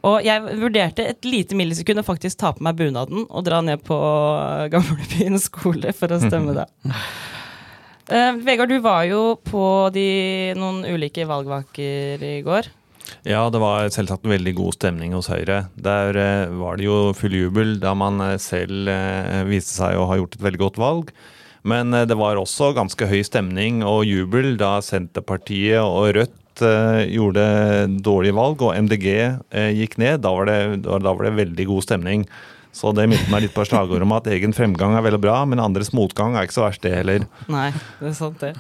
Og 0.07 0.23
jeg 0.23 0.59
vurderte 0.61 1.07
et 1.11 1.27
lite 1.27 1.57
millisekund 1.59 2.03
å 2.03 2.07
faktisk 2.07 2.39
ta 2.39 2.53
på 2.55 2.63
meg 2.63 2.77
bunaden 2.79 3.25
og 3.27 3.45
dra 3.49 3.59
ned 3.65 3.83
på 3.87 3.97
Gamlebyen 4.73 5.41
skole 5.43 5.95
for 5.97 6.15
å 6.15 6.21
stemme 6.23 6.55
da. 6.55 6.69
Uh, 8.09 8.39
Vegard, 8.45 8.71
du 8.71 8.79
var 8.85 9.03
jo 9.09 9.35
på 9.45 9.63
de, 9.93 10.09
noen 10.57 10.85
ulike 10.87 11.27
valgvaker 11.29 12.23
i 12.25 12.37
går. 12.47 12.71
Ja, 13.27 13.49
det 13.51 13.59
var 13.59 13.89
selvsagt 13.91 14.27
en 14.27 14.35
veldig 14.37 14.55
god 14.59 14.77
stemning 14.77 15.15
hos 15.17 15.31
Høyre. 15.33 15.65
Der 15.75 16.19
eh, 16.19 16.53
var 16.61 16.79
det 16.79 16.87
jo 16.87 16.99
full 17.19 17.35
jubel 17.35 17.79
da 17.83 17.95
man 17.99 18.21
eh, 18.23 18.37
selv 18.43 18.91
eh, 18.93 19.43
viste 19.49 19.75
seg 19.75 19.99
å 19.99 20.07
ha 20.11 20.19
gjort 20.21 20.37
et 20.39 20.45
veldig 20.47 20.61
godt 20.63 20.79
valg. 20.83 21.11
Men 21.69 21.91
det 21.91 22.15
var 22.17 22.39
også 22.39 22.71
ganske 22.77 23.09
høy 23.11 23.19
stemning 23.27 23.83
og 23.85 24.07
jubel 24.07 24.55
da 24.61 24.79
Senterpartiet 24.81 25.83
og 25.83 26.15
Rødt 26.17 26.63
gjorde 27.11 27.43
dårlige 28.03 28.35
valg, 28.35 28.63
og 28.65 28.79
MDG 28.87 29.09
gikk 29.77 29.99
ned. 30.01 30.23
Da 30.25 30.33
var, 30.35 30.49
det, 30.49 30.87
da 30.87 30.99
var 31.03 31.27
det 31.27 31.35
veldig 31.37 31.67
god 31.69 31.85
stemning. 31.85 32.25
Så 32.73 32.95
det 32.95 33.09
minte 33.11 33.29
meg 33.31 33.45
litt 33.45 33.55
på 33.55 33.67
slagordet 33.67 34.07
om 34.07 34.15
at 34.17 34.31
egen 34.33 34.55
fremgang 34.57 34.95
er 34.97 35.05
veldig 35.05 35.21
bra, 35.27 35.43
men 35.51 35.61
andres 35.61 35.93
motgang 35.93 36.39
er 36.39 36.47
ikke 36.47 36.57
så 36.57 36.65
verst, 36.69 36.83
det 36.87 36.95
heller. 36.95 37.27
Nei, 37.51 37.69
det 37.99 38.13
er 38.15 38.17
sant 38.17 38.41
det. 38.43 38.55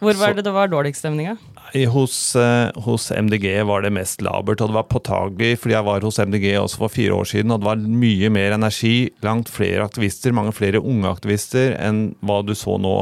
Hvor 0.00 0.16
var 0.16 0.38
det 0.38 0.46
det 0.46 0.54
var 0.54 0.70
dårligst 0.72 1.02
stemning? 1.02 1.34
Hos, 1.70 2.36
uh, 2.36 2.70
hos, 2.82 3.10
MDG 3.10 3.62
var 3.62 3.84
det 3.84 3.92
mest 3.94 4.22
labert, 4.24 4.60
og 4.60 4.70
det 4.70 4.76
var 4.76 4.88
påtagelig 4.90 5.58
fordi 5.62 5.76
jeg 5.76 5.86
var 5.86 6.04
hos 6.06 6.18
MDG 6.18 6.46
også 6.58 6.80
for 6.82 6.92
fire 6.92 7.14
år 7.14 7.28
siden, 7.30 7.52
og 7.54 7.60
det 7.60 7.68
var 7.68 7.82
mye 8.02 8.30
mer 8.34 8.56
energi, 8.56 9.10
langt 9.22 9.50
flere 9.52 9.84
aktivister, 9.86 10.34
mange 10.34 10.54
flere 10.56 10.82
unge 10.82 11.10
aktivister 11.10 11.76
enn 11.78 12.02
hva 12.26 12.40
du 12.46 12.56
så 12.58 12.74
nå. 12.82 12.94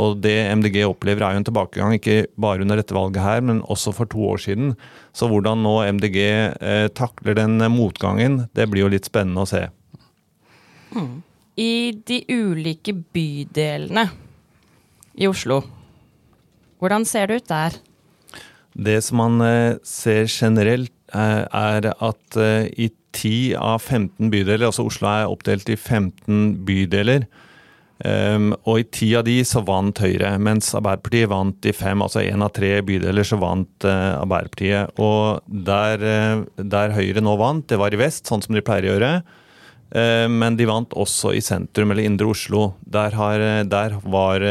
Og 0.00 0.18
det 0.24 0.36
MDG 0.56 0.80
opplever 0.88 1.26
er 1.26 1.36
jo 1.36 1.42
en 1.42 1.48
tilbakegang, 1.50 1.96
ikke 1.98 2.18
bare 2.40 2.64
under 2.64 2.80
dette 2.80 2.96
valget 2.96 3.24
her, 3.24 3.44
men 3.44 3.62
også 3.68 3.92
for 3.96 4.08
to 4.08 4.24
år 4.32 4.44
siden. 4.46 4.74
Så 5.12 5.28
hvordan 5.28 5.64
nå 5.66 5.76
MDG 5.98 6.20
eh, 6.24 6.88
takler 6.96 7.36
den 7.36 7.60
motgangen, 7.74 8.46
det 8.56 8.70
blir 8.72 8.86
jo 8.86 8.92
litt 8.94 9.08
spennende 9.08 9.44
å 9.44 9.50
se. 9.50 9.66
Mm. 10.96 11.16
I 11.58 11.72
de 12.06 12.22
ulike 12.30 12.94
bydelene 13.12 14.08
i 15.18 15.26
Oslo 15.28 15.64
hvordan 16.78 17.04
ser 17.08 17.26
det 17.26 17.42
ut 17.42 17.50
der? 17.50 17.76
Det 18.78 19.00
som 19.02 19.18
man 19.18 19.42
eh, 19.42 19.80
ser 19.86 20.28
generelt, 20.30 20.94
eh, 21.10 21.42
er 21.44 21.90
at 21.92 22.38
eh, 22.38 22.70
i 22.78 22.90
10 23.16 23.56
av 23.58 23.82
15 23.82 24.30
bydeler, 24.30 24.68
altså 24.68 24.86
Oslo 24.86 25.10
er 25.10 25.32
oppdelt 25.32 25.70
i 25.72 25.76
15 25.76 26.64
bydeler, 26.68 27.28
Um, 27.98 28.52
og 28.62 28.76
i 28.78 28.84
ti 28.94 29.08
av 29.18 29.24
de 29.26 29.40
så 29.42 29.58
vant 29.66 29.98
Høyre, 29.98 30.28
mens 30.38 30.68
Arbeiderpartiet 30.78 31.26
vant 31.32 31.66
i 31.66 31.72
fem. 31.74 31.98
Altså 31.98 32.20
én 32.22 32.44
av 32.46 32.52
tre 32.54 32.68
bydeler 32.86 33.26
så 33.26 33.40
vant 33.42 33.86
Arbeiderpartiet. 33.90 34.92
Og 35.02 35.42
der, 35.66 36.04
der, 36.54 36.94
Høyre 36.94 37.24
nå 37.26 37.34
vant, 37.40 37.66
det 37.66 37.80
var 37.82 37.90
i 37.90 37.98
vest, 37.98 38.30
sånn 38.30 38.44
som 38.44 38.54
de 38.54 38.62
pleier 38.62 38.86
å 38.86 38.92
gjøre. 38.92 39.10
Uh, 39.88 40.28
men 40.28 40.58
de 40.58 40.66
vant 40.68 40.92
også 40.92 41.32
i 41.36 41.42
sentrum, 41.44 41.94
eller 41.94 42.08
indre 42.08 42.28
Oslo. 42.32 42.72
Der, 42.84 43.16
har, 43.16 43.44
der 43.64 43.98
var 44.04 44.44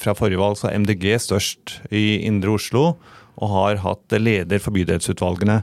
fra 0.00 0.16
forrige 0.18 0.42
valg 0.42 0.58
så 0.60 0.72
MDG 0.74 1.12
størst 1.22 1.78
i 1.94 2.24
indre 2.26 2.56
Oslo 2.58 2.94
og 3.34 3.50
har 3.50 3.82
hatt 3.82 4.14
leder 4.20 4.62
for 4.62 4.74
bydelsutvalgene. 4.74 5.62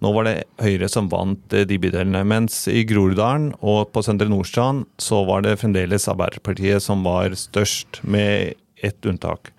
Nå 0.00 0.12
var 0.16 0.26
det 0.26 0.36
Høyre 0.60 0.88
som 0.88 1.10
vant 1.12 1.54
eh, 1.56 1.66
de 1.68 1.76
bydelene. 1.80 2.22
Mens 2.28 2.62
i 2.72 2.84
Groruddalen 2.88 3.52
og 3.60 3.90
på 3.92 4.02
Søndre 4.04 4.30
Nordstrand 4.32 4.86
så 5.00 5.22
var 5.28 5.44
det 5.44 5.58
fremdeles 5.60 6.08
Arbeiderpartiet 6.08 6.84
som 6.84 7.04
var 7.04 7.36
størst, 7.36 8.00
med 8.02 8.56
ett 8.80 9.04
unntak. 9.04 9.52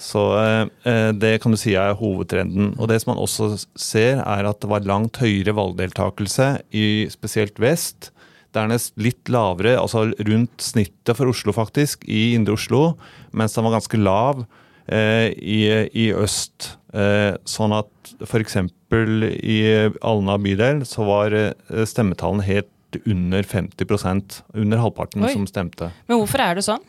Så 0.00 0.20
eh, 0.36 1.12
det 1.16 1.38
kan 1.40 1.54
du 1.54 1.60
si 1.60 1.72
er 1.80 1.96
hovedtrenden. 1.96 2.74
Og 2.76 2.90
det 2.90 3.00
som 3.00 3.14
man 3.14 3.22
også 3.24 3.54
ser, 3.72 4.20
er 4.20 4.50
at 4.50 4.60
det 4.60 4.68
var 4.68 4.84
langt 4.88 5.22
høyere 5.22 5.56
valgdeltakelse 5.56 6.50
i 6.76 6.86
spesielt 7.12 7.56
vest. 7.62 8.10
Dernest 8.54 8.94
litt 9.00 9.30
lavere, 9.32 9.76
altså 9.80 10.06
rundt 10.28 10.62
snittet 10.62 11.16
for 11.18 11.30
Oslo 11.30 11.54
faktisk, 11.56 12.06
i 12.06 12.34
Indre 12.36 12.54
Oslo, 12.54 12.84
mens 13.34 13.56
den 13.56 13.66
var 13.66 13.76
ganske 13.78 13.98
lav 13.98 14.44
Eh, 14.86 15.32
i, 15.40 15.60
i, 15.96 16.10
øst. 16.12 16.74
Eh, 16.92 17.32
sånn 17.48 17.72
at 17.72 18.14
f.eks. 18.22 18.58
i 19.40 19.58
Alna 20.04 20.36
bydel 20.38 20.84
så 20.88 21.06
var 21.08 21.34
eh, 21.38 21.84
stemmetallene 21.88 22.44
helt 22.44 22.98
under 23.08 23.42
50% 23.42 24.42
under 24.54 24.82
halvparten 24.82 25.24
Oi. 25.24 25.32
som 25.32 25.48
stemte. 25.50 25.88
Men 26.06 26.20
hvorfor 26.20 26.44
er 26.44 26.58
det 26.58 26.66
sånn? 26.68 26.84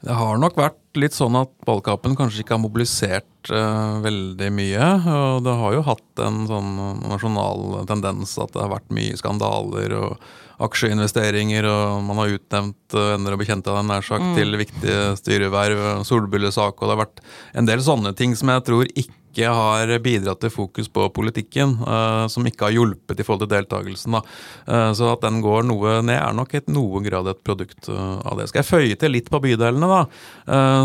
Det 0.00 0.16
har 0.16 0.40
nok 0.42 0.58
vært 0.58 0.79
litt 0.98 1.14
sånn 1.14 1.36
at 1.38 1.52
ballkampen 1.66 2.16
kanskje 2.18 2.42
ikke 2.42 2.56
har 2.56 2.62
mobilisert 2.62 3.50
uh, 3.52 4.00
veldig 4.02 4.50
mye. 4.54 4.86
og 5.14 5.44
Det 5.46 5.56
har 5.62 5.76
jo 5.76 5.86
hatt 5.86 6.22
en 6.26 6.44
sånn 6.50 6.70
nasjonal 7.06 7.82
tendens 7.90 8.36
at 8.42 8.54
det 8.54 8.64
har 8.64 8.72
vært 8.72 8.94
mye 8.94 9.18
skandaler 9.20 9.94
og 9.98 10.30
aksjeinvesteringer, 10.60 11.64
og 11.64 12.02
man 12.04 12.20
har 12.20 12.34
utnevnt 12.34 12.96
uh, 12.96 13.12
venner 13.14 13.36
og 13.36 13.42
bekjente 13.44 13.72
av 13.72 13.86
nær 13.86 14.04
sagt 14.06 14.26
mm. 14.32 14.34
til 14.36 14.60
viktige 14.60 15.06
styreverv. 15.20 16.02
solbyllesak, 16.08 16.76
og 16.76 16.84
det 16.84 16.96
har 16.96 17.02
vært 17.04 17.24
en 17.54 17.70
del 17.70 17.84
sånne 17.84 18.14
ting 18.18 18.36
som 18.38 18.52
jeg 18.52 18.66
tror 18.66 18.90
ikke 18.90 19.19
ikke 19.30 19.50
har 19.54 19.90
bidratt 20.02 20.40
til 20.42 20.52
fokus 20.52 20.88
på 20.90 21.06
politikken, 21.14 21.76
uh, 21.86 22.26
som 22.30 22.46
ikke 22.46 22.66
har 22.66 22.74
hjulpet 22.74 23.20
i 23.20 23.26
forhold 23.26 23.44
til 23.44 23.52
deltakelsen. 23.54 24.18
Uh, 24.66 24.90
så 24.96 25.12
at 25.14 25.22
den 25.24 25.40
går 25.44 25.64
noe 25.68 26.00
ned, 26.02 26.18
er 26.18 26.34
nok 26.36 26.56
i 26.58 26.62
noen 26.70 27.06
grad 27.06 27.30
et 27.30 27.42
produkt 27.46 27.88
uh, 27.92 28.18
av 28.26 28.40
det. 28.40 28.48
Skal 28.50 28.62
jeg 28.62 28.70
føye 28.70 28.98
til 28.98 29.14
litt 29.14 29.30
på 29.30 29.42
bydelene, 29.42 29.86
da, 29.90 30.00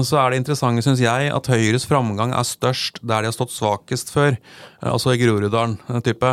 så 0.06 0.20
er 0.22 0.32
det 0.32 0.40
interessante, 0.42 0.84
syns 0.86 1.02
jeg, 1.02 1.30
at 1.34 1.48
Høyres 1.50 1.88
framgang 1.90 2.34
er 2.36 2.46
størst 2.46 3.00
der 3.02 3.24
de 3.24 3.30
har 3.30 3.36
stått 3.36 3.54
svakest 3.54 4.12
før. 4.14 4.38
Altså 4.86 5.16
i 5.16 5.20
Groruddalen 5.20 5.78
type. 6.06 6.32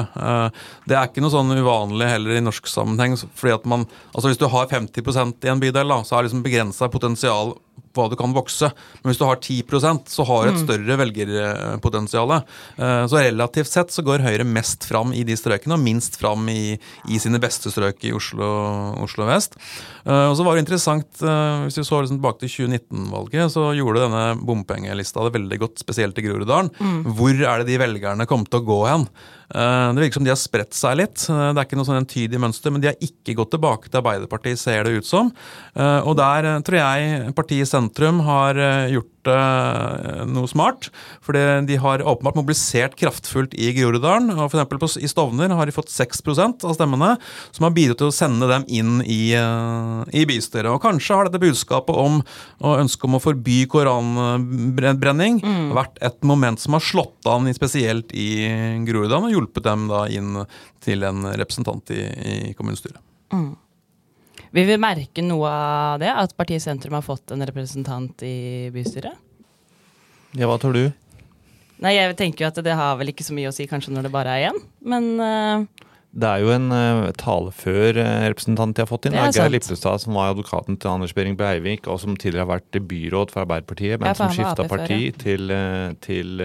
Det 0.88 0.97
er 0.97 1.09
ikke 1.09 1.23
noe 1.25 1.33
sånn 1.33 1.54
uvanlig 1.57 2.11
heller 2.11 2.37
i 2.37 2.45
norsk 2.45 2.69
sammenheng. 2.69 3.16
fordi 3.16 3.54
at 3.54 3.64
man, 3.69 3.87
altså 4.12 4.28
Hvis 4.28 4.40
du 4.40 4.49
har 4.52 4.69
50% 4.69 5.47
i 5.47 5.52
en 5.52 5.62
bydel, 5.62 5.88
da, 5.88 6.02
så 6.04 6.16
er 6.16 6.23
det 6.23 6.31
liksom 6.31 6.45
begrensa 6.45 6.90
potensial 6.92 7.54
hva 7.96 8.08
du 8.11 8.16
kan 8.18 8.34
vokse. 8.34 8.70
Men 9.02 9.11
hvis 9.11 9.20
du 9.20 9.26
har 9.28 9.40
10% 9.40 10.12
så 10.12 10.26
har 10.28 10.44
du 10.44 10.50
et 10.52 10.58
mm. 10.58 10.64
større 10.64 10.99
velgerpotensial. 11.02 12.34
Eh, 12.37 13.04
så 13.11 13.20
relativt 13.20 13.70
sett 13.70 13.94
så 13.94 14.04
går 14.06 14.25
Høyre 14.26 14.46
mest 14.49 14.87
fram 14.88 15.14
i 15.16 15.25
de 15.26 15.37
strøkene, 15.38 15.76
og 15.76 15.84
minst 15.84 16.18
fram 16.20 16.49
i, 16.52 16.76
i 17.08 17.20
sine 17.22 17.40
beste 17.42 17.72
strøk 17.72 18.04
i 18.08 18.14
Oslo, 18.16 18.49
Oslo 19.02 19.28
vest. 19.28 19.58
Eh, 20.04 20.26
og 20.30 20.37
så 20.38 20.46
var 20.46 20.56
det 20.56 20.64
interessant, 20.64 21.11
eh, 21.22 21.66
hvis 21.66 21.80
vi 21.80 21.87
så 21.88 22.00
liksom 22.02 22.20
tilbake 22.20 22.44
til 22.44 22.54
2019-valget, 22.68 23.52
så 23.54 23.68
gjorde 23.76 24.06
denne 24.06 24.25
bompengelista 24.40 25.26
det 25.26 25.37
veldig 25.38 25.61
godt, 25.66 25.82
spesielt 25.82 26.18
i 26.18 26.26
Groruddalen. 26.26 26.72
Mm. 26.78 26.99
Hvor 27.18 27.37
er 27.37 27.62
det 27.62 27.70
de 27.72 27.80
velgerne 27.82 28.28
kom 28.30 28.46
til 28.49 28.62
å 28.62 28.66
gå 28.66 28.82
hen? 28.88 29.08
Det 29.52 30.00
virker 30.00 30.16
som 30.16 30.25
de 30.25 30.32
har 30.32 30.40
spredt 30.40 30.76
seg 30.76 30.97
litt. 30.97 31.26
Det 31.28 31.52
er 31.52 31.66
ikke 31.66 31.76
noe 31.76 31.88
sånn 31.88 32.00
entydig 32.00 32.40
mønster, 32.40 32.73
men 32.73 32.80
de 32.80 32.88
har 32.88 33.04
ikke 33.04 33.37
gått 33.37 33.52
tilbake 33.52 33.90
til 33.90 34.00
Arbeiderpartiet, 34.00 34.61
ser 34.61 34.87
det 34.88 35.02
ut 35.02 35.09
som. 35.09 35.28
Og 35.76 36.14
der 36.16 36.49
tror 36.64 36.78
jeg 36.78 37.35
partiet 37.37 37.68
sentrum 37.68 38.23
har 38.25 38.56
gjort 38.94 39.22
noe 39.31 40.49
smart. 40.50 40.88
For 41.23 41.37
de 41.37 41.76
har 41.81 42.02
åpenbart 42.02 42.38
mobilisert 42.38 42.97
kraftfullt 42.99 43.55
i 43.55 43.73
Groruddalen. 43.76 44.33
og 44.35 44.50
for 44.50 44.99
I 44.99 45.11
Stovner 45.11 45.52
har 45.55 45.67
de 45.67 45.75
fått 45.75 45.93
6% 45.93 46.64
av 46.64 46.75
stemmene, 46.75 47.17
som 47.50 47.64
har 47.64 47.75
bidratt 47.76 48.02
til 48.02 48.11
å 48.11 48.14
sende 48.14 48.49
dem 48.50 48.67
inn 48.69 49.02
i, 49.05 49.35
uh, 49.38 50.02
i 50.12 50.25
bystyret. 50.29 50.71
Og 50.73 50.83
kanskje 50.83 51.17
har 51.17 51.29
dette 51.29 51.43
budskapet 51.43 51.95
om 51.95 52.23
og 52.62 52.79
ønsket 52.79 53.09
om 53.09 53.17
å 53.19 53.23
forby 53.23 53.62
koranbrenning 53.71 55.41
mm. 55.43 55.73
vært 55.76 55.99
et 56.05 56.19
moment 56.26 56.61
som 56.61 56.76
har 56.76 56.85
slått 56.85 57.29
an 57.31 57.50
spesielt 57.57 58.12
i 58.14 58.29
Groruddalen, 58.87 59.29
og 59.31 59.37
hjulpet 59.37 59.67
dem 59.67 59.88
da 59.91 60.05
inn 60.12 60.43
til 60.83 61.07
en 61.07 61.26
representant 61.38 61.93
i, 61.95 62.02
i 62.02 62.55
kommunestyret. 62.59 63.00
Mm. 63.33 63.52
Vil 64.52 64.68
vi 64.68 64.80
merke 64.80 65.25
noe 65.25 65.49
av 65.49 66.00
det, 66.02 66.11
at 66.12 66.35
partiet 66.37 66.61
Sentrum 66.64 66.99
har 66.99 67.04
fått 67.04 67.32
en 67.32 67.44
representant 67.49 68.25
i 68.26 68.68
bystyret? 68.75 69.16
Ja, 70.37 70.49
hva 70.49 70.59
tror 70.61 70.76
du? 70.76 70.85
Nei, 71.82 71.97
jeg 71.97 72.18
tenker 72.18 72.44
jo 72.44 72.50
at 72.52 72.61
det 72.64 72.75
har 72.76 72.99
vel 73.00 73.11
ikke 73.11 73.25
så 73.26 73.35
mye 73.37 73.49
å 73.50 73.54
si 73.54 73.64
kanskje 73.68 73.94
når 73.94 74.06
det 74.06 74.12
bare 74.14 74.37
er 74.37 74.52
én, 74.52 74.61
men 74.87 75.09
uh... 75.21 75.88
Det 76.12 76.28
er 76.28 76.42
jo 76.44 76.50
en 76.52 76.66
uh, 76.68 77.06
talefør 77.16 77.97
uh, 77.97 78.26
representant 78.28 78.76
de 78.76 78.82
har 78.85 78.88
fått 78.90 79.06
inn. 79.09 79.14
Geir 79.16 79.49
Lippestad, 79.49 80.02
som 80.02 80.12
var 80.18 80.35
advokaten 80.35 80.76
til 80.76 80.90
Anders 80.90 81.14
Behring 81.16 81.38
Breivik, 81.40 81.88
og 81.88 82.02
som 82.02 82.18
tidligere 82.21 82.44
har 82.44 82.50
vært 82.50 82.76
byråd 82.90 83.32
for 83.32 83.47
Arbeiderpartiet, 83.47 83.97
men 84.02 84.18
som 84.18 84.28
skifta 84.37 84.66
parti 84.68 85.06
ja. 85.06 85.14
til, 85.23 85.49
uh, 85.49 85.97
til 86.04 86.44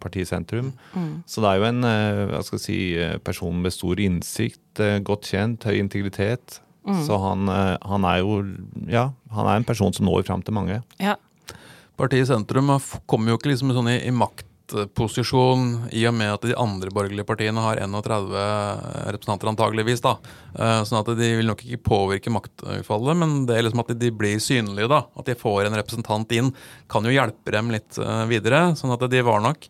partisentrum. 0.00 0.72
Mm. 0.96 1.12
Så 1.28 1.44
det 1.44 1.52
er 1.52 1.60
jo 1.60 1.68
en 1.68 1.84
hva 2.32 2.40
skal 2.40 2.56
jeg 2.56 2.64
si, 2.64 2.80
person 3.28 3.60
med 3.60 3.76
stor 3.76 4.00
innsikt, 4.00 4.80
godt 5.04 5.28
kjent, 5.28 5.68
høy 5.68 5.76
integritet. 5.76 6.61
Mm. 6.86 7.02
Så 7.06 7.18
han, 7.22 7.46
han, 7.48 8.06
er 8.10 8.22
jo 8.22 8.40
ja, 8.90 9.10
han 9.30 9.48
er 9.48 9.60
en 9.60 9.68
person 9.68 9.92
som 9.94 10.08
når 10.08 10.24
fram 10.26 10.42
til 10.42 10.56
mange. 10.56 10.80
Ja. 11.02 11.16
Partiet 11.98 12.26
Sentrum 12.26 12.72
kommer 13.06 13.32
jo 13.32 13.38
ikke 13.38 13.52
liksom 13.52 13.70
sånn 13.76 13.90
i, 13.92 13.98
i 14.08 14.12
maktposisjon 14.16 15.92
i 15.94 16.02
og 16.08 16.16
med 16.16 16.32
at 16.32 16.46
de 16.48 16.56
andre 16.58 16.90
borgerlige 16.94 17.28
partiene 17.28 17.62
har 17.62 17.78
31 17.84 18.32
representanter, 19.12 19.50
antageligvis. 19.52 20.02
da. 20.02 20.16
Eh, 20.56 20.80
sånn 20.88 21.02
at 21.02 21.12
de 21.18 21.30
vil 21.38 21.50
nok 21.50 21.62
ikke 21.66 21.84
påvirke 21.92 22.32
maktutfallet, 22.34 23.20
men 23.20 23.36
det 23.46 23.58
er 23.58 23.66
liksom 23.68 23.84
at 23.84 23.94
de 24.00 24.10
blir 24.10 24.42
synlige. 24.42 24.90
da, 24.90 25.04
At 25.14 25.28
de 25.28 25.38
får 25.38 25.68
en 25.68 25.78
representant 25.78 26.34
inn, 26.34 26.50
kan 26.90 27.06
jo 27.06 27.14
hjelpe 27.14 27.54
dem 27.54 27.70
litt 27.74 28.00
eh, 28.00 28.24
videre. 28.32 28.72
sånn 28.78 28.96
at 28.96 29.06
de 29.12 29.22
var 29.22 29.44
nok 29.44 29.68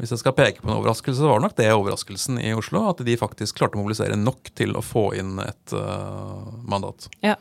hvis 0.00 0.14
jeg 0.14 0.22
skal 0.22 0.34
peke 0.36 0.62
på 0.62 0.70
en 0.70 0.78
overraskelse, 0.78 1.20
så 1.20 1.30
var 1.30 1.42
nok 1.44 1.56
det 1.58 1.68
overraskelsen 1.72 2.40
i 2.42 2.54
Oslo. 2.56 2.86
At 2.90 3.04
de 3.06 3.18
faktisk 3.20 3.60
klarte 3.60 3.78
å 3.78 3.82
mobilisere 3.82 4.18
nok 4.18 4.50
til 4.58 4.76
å 4.78 4.82
få 4.82 5.10
inn 5.20 5.36
et 5.44 5.74
uh, 5.76 6.48
mandat. 6.66 7.10
Ja, 7.22 7.36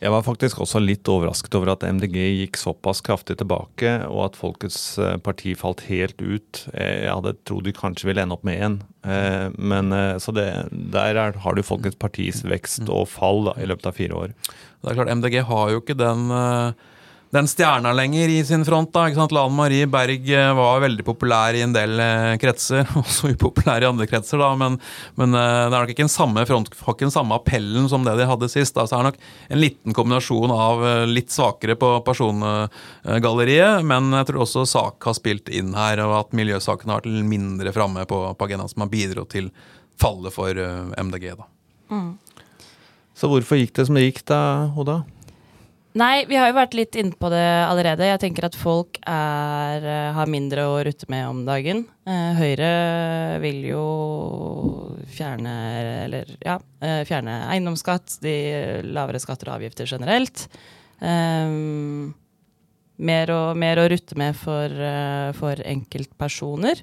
jeg 0.00 0.14
var 0.14 0.22
faktisk 0.24 0.62
også 0.64 0.80
litt 0.80 1.08
overrasket 1.12 1.52
over 1.58 1.74
at 1.74 1.82
MDG 1.84 2.16
gikk 2.16 2.56
såpass 2.56 3.02
kraftig 3.04 3.36
tilbake, 3.42 3.90
og 4.08 4.30
at 4.30 4.38
Folkets 4.40 4.94
eh, 4.96 5.18
parti 5.20 5.52
falt 5.60 5.82
helt 5.90 6.16
ut. 6.24 6.62
Eh, 6.72 7.02
jeg 7.04 7.12
hadde 7.12 7.34
trodd 7.44 7.68
de 7.68 7.74
kanskje 7.76 8.08
ville 8.08 8.24
ende 8.24 8.38
opp 8.38 8.46
med 8.48 8.62
én. 8.64 8.78
Eh, 9.04 9.52
men 9.60 9.92
så 10.24 10.32
det, 10.32 10.46
der 10.72 11.20
er, 11.20 11.36
har 11.44 11.56
du 11.56 11.60
Folkets 11.66 12.00
partis 12.00 12.40
vekst 12.48 12.88
og 12.88 13.10
fall 13.12 13.44
da, 13.50 13.54
i 13.60 13.68
løpet 13.68 13.90
av 13.90 14.00
fire 14.00 14.16
år. 14.22 14.32
Det 14.80 14.88
er 14.88 14.96
klart, 15.02 15.12
MDG 15.20 15.36
har 15.50 15.74
jo 15.74 15.84
ikke 15.84 15.98
den 16.00 16.24
den 17.30 17.46
stjerna 17.46 17.92
lenger 17.94 18.28
i 18.28 18.44
sin 18.44 18.64
front. 18.66 18.90
da, 18.92 19.04
ikke 19.06 19.20
sant? 19.20 19.32
Lan 19.34 19.54
Marie 19.54 19.86
Berg 19.86 20.26
eh, 20.34 20.50
var 20.58 20.82
veldig 20.82 21.04
populær 21.06 21.54
i 21.54 21.62
en 21.62 21.74
del 21.74 22.00
eh, 22.02 22.34
kretser, 22.42 22.88
også 23.02 23.30
upopulær 23.36 23.84
i 23.84 23.86
andre 23.86 24.08
kretser. 24.10 24.40
da, 24.42 24.48
Men, 24.58 24.80
men 25.20 25.36
eh, 25.38 25.66
det 25.68 25.68
er 25.68 25.76
nok 25.76 25.92
ikke 25.94 26.06
den 26.08 26.12
samme 26.12 26.42
front, 26.48 26.72
har 26.74 26.96
ikke 26.96 27.06
den 27.06 27.14
samme 27.14 27.38
appellen 27.38 27.86
som 27.92 28.06
det 28.06 28.16
de 28.18 28.26
hadde 28.26 28.50
sist. 28.50 28.74
da, 28.74 28.86
så 28.86 28.96
det 28.96 29.00
er 29.00 29.08
nok 29.10 29.20
en 29.54 29.62
liten 29.62 29.96
kombinasjon 29.96 30.54
av 30.54 30.82
litt 31.10 31.30
svakere 31.30 31.76
på 31.78 31.92
persongalleriet, 32.06 33.86
men 33.86 34.10
jeg 34.18 34.30
tror 34.30 34.42
også 34.46 34.66
sak 34.66 35.06
har 35.06 35.16
spilt 35.18 35.52
inn 35.54 35.70
her, 35.78 36.02
og 36.02 36.16
at 36.18 36.34
miljøsakene 36.36 36.96
har 36.96 37.04
vært 37.04 37.30
mindre 37.30 37.74
framme 37.76 38.06
på, 38.10 38.24
på 38.34 38.48
agendaen, 38.48 38.72
som 38.72 38.82
har 38.84 38.90
bidratt 38.90 39.30
til 39.36 39.52
fallet 40.00 40.34
for 40.34 40.58
MDG. 40.98 41.30
da. 41.38 41.46
Mm. 41.94 42.12
Så 43.14 43.28
hvorfor 43.30 43.58
gikk 43.60 43.74
det 43.76 43.86
som 43.86 43.98
det 43.98 44.06
gikk 44.08 44.22
da, 44.26 44.42
Hoda? 44.74 45.02
Nei, 45.98 46.22
vi 46.30 46.36
har 46.38 46.46
jo 46.46 46.54
vært 46.54 46.74
litt 46.78 46.94
inne 47.00 47.16
på 47.18 47.28
det 47.32 47.42
allerede. 47.66 48.06
Jeg 48.06 48.20
tenker 48.22 48.46
at 48.46 48.54
folk 48.58 49.00
er, 49.02 49.82
eh, 49.82 50.12
har 50.14 50.30
mindre 50.30 50.62
å 50.70 50.76
rutte 50.86 51.08
med 51.10 51.26
om 51.26 51.40
dagen. 51.44 51.84
Eh, 52.06 52.34
Høyre 52.38 53.40
vil 53.42 53.64
jo 53.66 53.86
fjerne 55.10 55.54
eller 56.04 56.30
ja, 56.46 56.60
eh, 56.80 57.02
fjerne 57.02 57.50
eiendomsskatt, 57.50 58.20
de 58.22 58.82
lavere 58.86 59.18
skatter 59.18 59.50
og 59.50 59.58
avgifter 59.58 59.90
generelt. 59.90 60.46
Um, 61.00 62.14
mer, 62.98 63.26
å, 63.26 63.56
mer, 63.56 63.78
å, 63.78 63.88
rutte 63.88 64.14
med 64.14 64.36
for, 64.36 64.68
for 65.34 65.56
enkeltpersoner. 65.56 66.82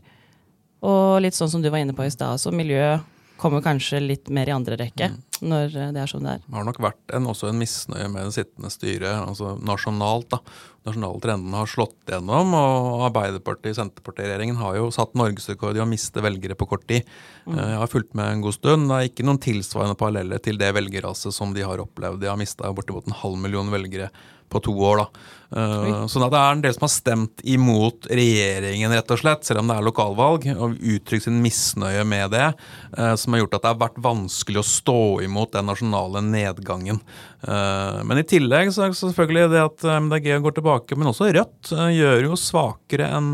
Og 0.81 1.21
litt 1.21 1.37
sånn 1.37 1.49
som 1.49 1.61
du 1.61 1.69
var 1.69 1.79
inne 1.79 1.95
på 1.95 2.03
i 2.03 2.11
stad, 2.11 2.41
så 2.41 2.51
miljø 2.51 2.97
kommer 3.37 3.61
kanskje 3.61 4.01
litt 4.01 4.29
mer 4.33 4.49
i 4.49 4.55
andre 4.55 4.75
rekke 4.75 5.11
mm. 5.13 5.21
Når 5.43 5.75
eh, 5.75 5.91
det 5.95 6.01
er 6.03 6.11
sånn 6.11 6.25
det 6.27 6.37
er. 6.37 6.45
Det 6.45 6.57
har 6.57 6.67
nok 6.67 6.81
vært 6.83 7.15
en, 7.17 7.29
også 7.29 7.51
en 7.51 7.61
misnøye 7.61 8.07
med 8.13 8.29
det 8.29 8.37
sittende 8.39 8.71
styret, 8.73 9.13
altså 9.21 9.55
nasjonalt. 9.61 10.29
da. 10.33 10.41
Nasjonale 10.87 11.19
trendene 11.23 11.59
har 11.59 11.67
slått 11.69 11.97
gjennom, 12.07 12.53
og 12.55 13.03
Arbeiderparti-Senterparti-regjeringen 13.09 14.59
har 14.61 14.77
jo 14.79 14.87
satt 14.95 15.17
norgesrekord 15.19 15.75
i 15.75 15.83
å 15.83 15.89
miste 15.89 16.23
velgere 16.23 16.55
på 16.55 16.69
kort 16.71 16.87
tid. 16.87 17.07
Mm. 17.45 17.57
Eh, 17.57 17.67
jeg 17.73 17.81
har 17.81 17.91
fulgt 17.91 18.15
med 18.15 18.31
en 18.31 18.45
god 18.45 18.55
stund. 18.55 18.87
Det 18.87 18.97
er 19.01 19.11
ikke 19.11 19.27
noen 19.27 19.41
tilsvarende 19.43 19.99
paralleller 19.99 20.41
til 20.43 20.59
det 20.61 20.71
velgerraset 20.77 21.35
som 21.35 21.51
de 21.55 21.67
har 21.67 21.83
opplevd. 21.83 22.21
De 22.23 22.31
har 22.31 22.39
mista 22.39 22.71
bortimot 22.71 23.09
en 23.09 23.19
halv 23.19 23.39
million 23.43 23.73
velgere 23.73 24.09
på 24.49 24.61
to 24.63 24.73
år. 24.79 25.03
da. 25.03 25.07
Uh, 25.47 26.03
sånn 26.11 26.25
at 26.25 26.33
det 26.33 26.39
er 26.39 26.55
en 26.55 26.63
del 26.63 26.73
som 26.75 26.85
har 26.85 26.91
stemt 26.91 27.43
imot 27.47 28.07
regjeringen, 28.11 28.91
rett 28.95 29.11
og 29.15 29.21
slett, 29.21 29.47
selv 29.47 29.61
om 29.61 29.71
det 29.71 29.77
er 29.77 29.87
lokalvalg, 29.87 30.47
og 30.55 30.75
uttrykt 30.75 31.27
sin 31.27 31.39
misnøye 31.43 32.03
med 32.07 32.33
det, 32.35 32.49
uh, 32.97 33.13
som 33.19 33.35
har 33.35 33.43
gjort 33.43 33.57
at 33.57 33.63
det 33.63 33.71
har 33.73 33.81
vært 33.85 34.01
vanskelig 34.07 34.61
å 34.61 34.67
stå 34.67 34.99
imot 35.27 35.55
den 35.55 35.69
nasjonale 35.71 36.23
nedgangen. 36.25 37.01
Uh, 37.43 38.01
men 38.07 38.21
i 38.21 38.25
tillegg 38.27 38.71
så 38.73 38.85
er 38.85 38.93
det 38.93 38.99
selvfølgelig 38.99 39.51
det 39.53 39.63
at 39.63 39.85
MDG 40.07 40.29
går 40.43 40.57
tilbake, 40.57 40.97
men 40.97 41.11
også 41.11 41.29
Rødt, 41.37 41.71
gjør 41.93 42.29
jo 42.29 42.39
svakere 42.39 43.09
enn 43.17 43.29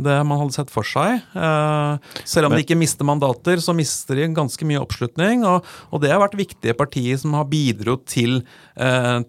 det 0.00 0.16
man 0.26 0.40
hadde 0.40 0.56
sett 0.56 0.72
for 0.72 0.86
seg. 0.86 1.20
selv 2.24 2.48
om 2.48 2.54
de 2.56 2.62
ikke 2.64 2.78
mister 2.78 3.06
mandater, 3.06 3.60
så 3.62 3.74
mister 3.76 4.18
de 4.18 4.28
ganske 4.34 4.66
mye 4.66 4.80
oppslutning, 4.80 5.44
og, 5.46 5.64
det 6.02 6.10
har 6.12 6.20
vært 6.22 6.38
viktige 6.38 6.76
partier 6.76 7.18
som 7.20 7.34
har 7.36 7.46
bidratt 7.50 8.04
til, 8.10 8.38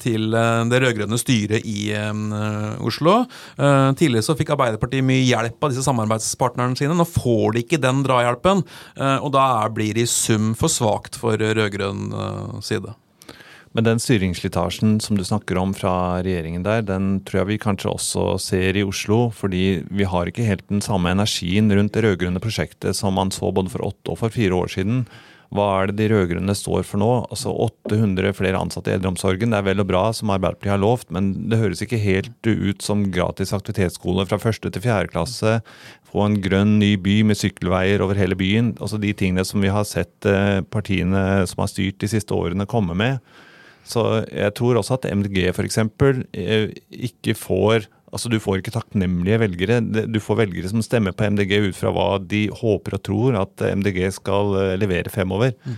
til 0.03 0.36
det 0.71 0.82
rød-grønne 0.84 1.19
styret 1.19 1.65
i 1.67 1.91
Eh, 2.38 2.86
Oslo. 2.86 3.25
Eh, 3.58 3.93
tidligere 3.93 4.25
så 4.25 4.36
fikk 4.38 4.53
Arbeiderpartiet 4.56 5.06
mye 5.06 5.25
hjelp 5.25 5.63
av 5.63 5.73
disse 5.73 5.86
samarbeidspartnerne 5.88 6.77
sine. 6.80 6.95
Nå 6.97 7.08
får 7.10 7.56
de 7.56 7.65
ikke 7.65 7.82
den 7.82 8.03
drahjelpen, 8.06 8.63
eh, 8.97 9.17
og 9.17 9.34
da 9.36 9.67
blir 9.73 9.97
det 9.97 10.08
i 10.08 10.12
sum 10.12 10.53
for 10.58 10.71
svakt 10.71 11.19
for 11.19 11.38
rød-grønn 11.38 12.62
side. 12.63 12.95
Men 13.77 13.85
den 13.85 13.99
styringsslitasjen 14.01 14.95
som 15.05 15.19
du 15.19 15.21
snakker 15.21 15.59
om 15.61 15.69
fra 15.77 16.17
regjeringen 16.25 16.63
der, 16.65 16.81
den 16.81 17.19
tror 17.27 17.43
jeg 17.43 17.49
vi 17.51 17.57
kanskje 17.61 17.91
også 17.91 18.23
ser 18.41 18.73
i 18.73 18.81
Oslo. 18.81 19.27
Fordi 19.29 19.83
vi 19.93 20.07
har 20.09 20.25
ikke 20.25 20.47
helt 20.47 20.65
den 20.71 20.81
samme 20.81 21.11
energien 21.13 21.69
rundt 21.69 21.93
det 21.93 22.01
rød-grønne 22.01 22.41
prosjektet 22.41 22.97
som 22.97 23.13
man 23.13 23.29
så 23.29 23.51
både 23.53 23.69
for 23.69 23.85
åtte 23.85 24.15
og 24.15 24.17
for 24.23 24.33
fire 24.33 24.57
år 24.57 24.73
siden. 24.73 25.05
Hva 25.53 25.67
er 25.75 25.91
det 25.91 25.99
de 25.99 26.09
rød-grønne 26.09 26.57
står 26.57 26.89
for 26.89 27.03
nå? 27.03 27.11
Altså 27.29 27.53
800 27.53 28.33
flere 28.39 28.57
ansatte 28.57 28.89
i 28.89 28.97
eldreomsorgen. 28.97 29.53
Det 29.53 29.61
er 29.61 29.69
vel 29.69 29.85
og 29.85 29.91
bra, 29.93 30.03
som 30.09 30.33
Arbeiderpartiet 30.33 30.73
har 30.73 30.81
lovt, 30.81 31.13
men 31.13 31.29
det 31.53 31.61
høres 31.61 31.85
ikke 31.85 32.01
helt 32.01 32.49
ut 32.49 32.81
som 32.81 33.05
gratis 33.13 33.53
aktivitetsskole 33.53 34.25
fra 34.25 34.41
første 34.41 34.73
til 34.73 34.89
fjerde 34.89 35.13
klasse. 35.13 35.59
Få 36.09 36.25
en 36.25 36.41
grønn 36.41 36.79
ny 36.81 36.95
by 36.97 37.21
med 37.29 37.37
sykkelveier 37.37 38.01
over 38.01 38.17
hele 38.17 38.41
byen. 38.41 38.73
Altså 38.81 38.97
de 38.97 39.13
tingene 39.13 39.45
som 39.45 39.61
vi 39.61 39.69
har 39.69 39.85
sett 39.85 40.25
eh, 40.25 40.63
partiene 40.65 41.45
som 41.45 41.61
har 41.61 41.69
styrt 41.69 42.01
de 42.01 42.09
siste 42.17 42.33
årene, 42.33 42.65
komme 42.65 42.97
med. 42.97 43.21
Så 43.88 44.04
jeg 44.28 44.54
tror 44.58 44.80
også 44.80 44.97
at 44.97 45.08
MDG 45.15 45.47
f.eks. 45.54 45.80
Eh, 46.34 46.73
ikke 46.91 47.38
får 47.38 47.88
Altså, 48.08 48.30
Du 48.32 48.38
får 48.39 48.62
ikke 48.62 48.71
takknemlige 48.71 49.39
velgere. 49.41 49.82
Du 50.08 50.19
får 50.23 50.38
velgere 50.39 50.69
som 50.71 50.80
stemmer 50.86 51.12
på 51.12 51.28
MDG 51.28 51.58
ut 51.67 51.76
fra 51.76 51.91
hva 51.91 52.06
de 52.23 52.45
håper 52.56 52.95
og 52.95 53.02
tror 53.04 53.36
at 53.36 53.63
MDG 53.76 54.00
skal 54.15 54.56
eh, 54.62 54.76
levere 54.80 55.12
fremover. 55.12 55.52
Mm. 55.67 55.76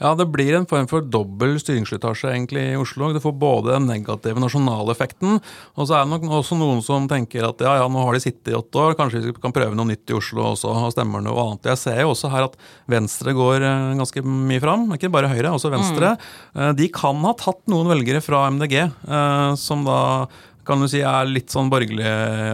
Ja, 0.00 0.14
det 0.18 0.26
blir 0.32 0.56
en 0.58 0.66
form 0.70 0.88
for 0.90 1.04
dobbel 1.06 1.56
styringsslitasje 1.62 2.32
egentlig 2.32 2.64
i 2.72 2.78
Oslo. 2.80 3.12
Du 3.14 3.20
får 3.22 3.34
både 3.38 3.74
den 3.76 3.88
negative 3.90 4.42
nasjonaleffekten, 4.42 5.38
og 5.74 5.88
så 5.88 5.98
er 5.98 6.04
det 6.04 6.12
nok 6.14 6.26
også 6.40 6.58
noen 6.58 6.82
som 6.84 7.08
tenker 7.10 7.46
at 7.48 7.62
ja, 7.64 7.76
ja, 7.80 7.88
nå 7.90 8.06
har 8.06 8.16
de 8.16 8.22
sittet 8.24 8.52
i 8.52 8.56
åtte 8.58 8.80
år, 8.80 8.96
kanskje 8.98 9.22
vi 9.28 9.34
kan 9.38 9.54
prøve 9.54 9.76
noe 9.78 9.90
nytt 9.90 10.10
i 10.10 10.16
Oslo 10.18 10.48
også, 10.52 10.72
og 10.72 10.94
stemmer 10.94 11.24
noe 11.24 11.46
annet. 11.46 11.70
Jeg 11.74 11.82
ser 11.82 12.00
jo 12.02 12.14
også 12.14 12.32
her 12.32 12.48
at 12.48 12.58
Venstre 12.90 13.36
går 13.36 13.64
eh, 13.64 13.92
ganske 14.00 14.24
mye 14.24 14.62
fram, 14.62 14.88
ikke 14.96 15.12
bare 15.14 15.30
Høyre, 15.32 15.54
også 15.54 15.72
Venstre. 15.74 16.14
Mm. 16.54 16.72
De 16.78 16.90
kan 16.94 17.22
ha 17.24 17.34
tatt 17.38 17.62
noen 17.70 17.90
velgere 17.90 18.22
fra 18.24 18.46
MDG, 18.54 18.76
som 19.60 19.86
da 19.86 20.00
kan 20.66 20.80
du 20.80 20.88
si 20.90 21.02
er 21.04 21.28
litt 21.30 21.52
sånn 21.52 21.70
borgerlig 21.72 22.08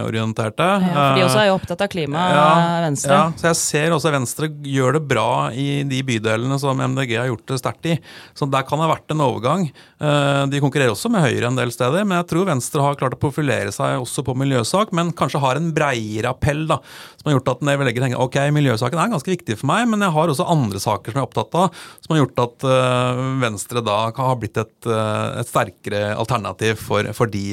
orienterte. 0.05 0.67
Ja, 0.81 0.91
for 0.93 1.19
De 1.19 1.25
også 1.25 1.41
er 1.41 1.47
jo 1.49 1.57
opptatt 1.57 1.83
av 1.85 1.91
klima, 1.91 2.25
ja, 2.33 2.47
Venstre. 2.85 3.17
Ja, 3.17 3.25
så 3.37 3.49
jeg 3.51 3.59
ser 3.61 3.95
også 3.95 4.13
Venstre 4.13 4.49
gjør 4.67 4.97
det 4.97 5.03
bra 5.09 5.29
i 5.55 5.83
de 5.87 6.01
bydelene 6.07 6.57
som 6.61 6.79
MDG 6.81 7.15
har 7.19 7.29
gjort 7.31 7.47
det 7.51 7.59
sterkt 7.61 7.89
i. 7.91 7.97
Så 8.37 8.47
der 8.51 8.65
kan 8.67 8.81
det 8.81 8.87
ha 8.87 8.93
vært 8.93 9.13
en 9.13 9.23
overgang. 9.25 9.67
Eh, 10.01 10.43
de 10.51 10.61
konkurrerer 10.63 10.93
også 10.93 11.11
med 11.13 11.23
Høyre 11.25 11.49
en 11.49 11.59
del 11.59 11.73
steder, 11.73 12.05
men 12.07 12.19
jeg 12.19 12.29
tror 12.31 12.49
Venstre 12.49 12.85
har 12.85 12.99
klart 12.99 13.15
å 13.17 13.21
profilere 13.21 13.73
seg 13.75 14.01
også 14.01 14.25
på 14.27 14.35
miljøsak, 14.39 14.93
men 14.97 15.13
kanskje 15.17 15.41
har 15.43 15.59
en 15.59 15.71
breiere 15.75 16.31
appell 16.31 16.65
da, 16.69 16.79
som 17.19 17.29
har 17.29 17.37
gjort 17.37 17.53
at 17.55 17.63
en 17.63 17.71
del 17.71 17.81
velgere 17.81 18.07
tenker 18.07 18.23
ok, 18.23 18.39
miljøsaken 18.55 19.01
er 19.01 19.13
ganske 19.13 19.33
viktig 19.33 19.59
for 19.59 19.69
meg, 19.71 19.87
men 19.91 20.03
jeg 20.05 20.15
har 20.15 20.33
også 20.33 20.47
andre 20.51 20.81
saker 20.81 21.13
som 21.13 21.21
jeg 21.21 21.25
er 21.25 21.29
opptatt 21.29 21.59
av, 21.59 21.83
som 22.01 22.15
har 22.15 22.23
gjort 22.23 22.43
at 22.45 22.67
eh, 22.75 23.23
Venstre 23.41 23.85
da 23.85 23.99
kan 24.15 24.31
ha 24.31 24.37
blitt 24.39 24.59
et, 24.61 24.75
eh, 24.89 25.41
et 25.41 25.51
sterkere 25.51 26.03
alternativ 26.17 26.81
for, 26.81 27.07
for 27.17 27.31
de 27.31 27.45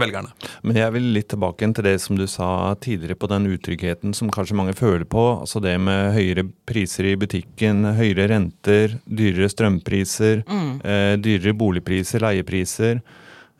velgerne. 0.00 0.32
Men 0.62 0.80
jeg 0.80 0.94
vil 0.96 1.08
litt 1.14 1.30
tilbake 1.32 1.68
til 1.76 1.86
det 1.86 1.96
som 2.02 2.18
du 2.18 2.26
sa 2.30 2.74
tidligere 2.80 3.18
på 3.20 3.30
den 3.30 3.48
utryggheten 3.52 4.14
som 4.16 4.32
kanskje 4.32 4.58
mange 4.58 4.76
føler 4.78 5.06
på. 5.08 5.24
Altså 5.42 5.62
det 5.64 5.76
med 5.82 6.14
høyere 6.16 6.46
priser 6.68 7.12
i 7.12 7.16
butikken, 7.20 7.84
høyere 7.98 8.30
renter, 8.34 8.98
dyrere 9.06 9.50
strømpriser, 9.52 10.44
mm. 10.46 10.70
eh, 10.84 11.16
dyrere 11.22 11.56
boligpriser, 11.56 12.24
leiepriser. 12.26 13.02